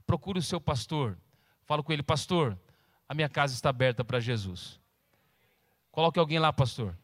Procure 0.05 0.39
o 0.39 0.43
seu 0.43 0.59
pastor. 0.59 1.17
Fala 1.65 1.83
com 1.83 1.93
ele, 1.93 2.01
pastor, 2.03 2.57
a 3.07 3.13
minha 3.13 3.29
casa 3.29 3.53
está 3.53 3.69
aberta 3.69 4.03
para 4.03 4.19
Jesus. 4.19 4.79
Coloque 5.91 6.19
alguém 6.19 6.39
lá, 6.39 6.51
pastor. 6.51 6.97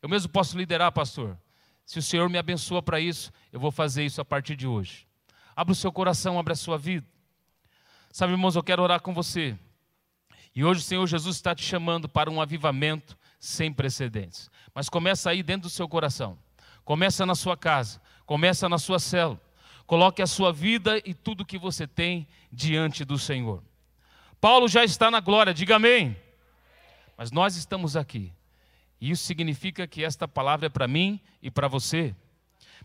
Eu 0.00 0.08
mesmo 0.08 0.30
posso 0.30 0.56
liderar, 0.56 0.92
pastor. 0.92 1.38
Se 1.84 1.98
o 1.98 2.02
Senhor 2.02 2.28
me 2.28 2.38
abençoa 2.38 2.82
para 2.82 3.00
isso, 3.00 3.32
eu 3.52 3.60
vou 3.60 3.70
fazer 3.70 4.04
isso 4.04 4.20
a 4.20 4.24
partir 4.24 4.56
de 4.56 4.66
hoje. 4.66 5.06
Abra 5.54 5.72
o 5.72 5.76
seu 5.76 5.92
coração, 5.92 6.38
abra 6.38 6.52
a 6.52 6.56
sua 6.56 6.78
vida. 6.78 7.06
Sabe, 8.10 8.32
irmãos, 8.32 8.56
eu 8.56 8.62
quero 8.62 8.82
orar 8.82 9.00
com 9.00 9.12
você. 9.12 9.58
E 10.54 10.64
hoje 10.64 10.80
o 10.80 10.84
Senhor 10.84 11.06
Jesus 11.06 11.36
está 11.36 11.54
te 11.54 11.64
chamando 11.64 12.08
para 12.08 12.30
um 12.30 12.40
avivamento 12.40 13.16
sem 13.38 13.72
precedentes. 13.72 14.50
Mas 14.74 14.88
começa 14.88 15.30
aí 15.30 15.42
dentro 15.42 15.62
do 15.62 15.70
seu 15.70 15.88
coração. 15.88 16.38
Começa 16.84 17.24
na 17.24 17.34
sua 17.34 17.56
casa, 17.56 18.00
começa 18.26 18.68
na 18.68 18.78
sua 18.78 18.98
célula. 18.98 19.40
Coloque 19.86 20.22
a 20.22 20.26
sua 20.26 20.52
vida 20.52 21.00
e 21.04 21.12
tudo 21.12 21.44
que 21.44 21.58
você 21.58 21.86
tem 21.86 22.26
diante 22.50 23.04
do 23.04 23.18
Senhor. 23.18 23.62
Paulo 24.40 24.68
já 24.68 24.84
está 24.84 25.10
na 25.10 25.20
glória, 25.20 25.52
diga 25.52 25.76
amém. 25.76 26.16
Mas 27.16 27.30
nós 27.30 27.56
estamos 27.56 27.96
aqui. 27.96 28.32
E 29.02 29.10
isso 29.10 29.24
significa 29.24 29.84
que 29.84 30.04
esta 30.04 30.28
palavra 30.28 30.66
é 30.66 30.68
para 30.68 30.86
mim 30.86 31.18
e 31.42 31.50
para 31.50 31.66
você. 31.66 32.14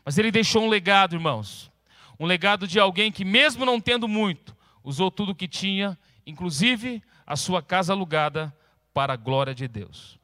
Mas 0.04 0.18
ele 0.18 0.32
deixou 0.32 0.64
um 0.64 0.68
legado, 0.68 1.16
irmãos. 1.16 1.72
Um 2.20 2.26
legado 2.26 2.68
de 2.68 2.80
alguém 2.80 3.12
que, 3.12 3.24
mesmo 3.24 3.64
não 3.64 3.80
tendo 3.80 4.08
muito, 4.08 4.58
usou 4.84 5.12
tudo 5.12 5.34
o 5.34 5.36
que 5.36 5.48
tinha, 5.48 5.96
inclusive 6.26 7.04
a 7.24 7.36
sua 7.36 7.62
casa 7.62 7.94
alugada, 7.94 8.52
para 8.96 9.14
a 9.14 9.16
glória 9.16 9.54
de 9.54 9.68
Deus. 9.68 10.18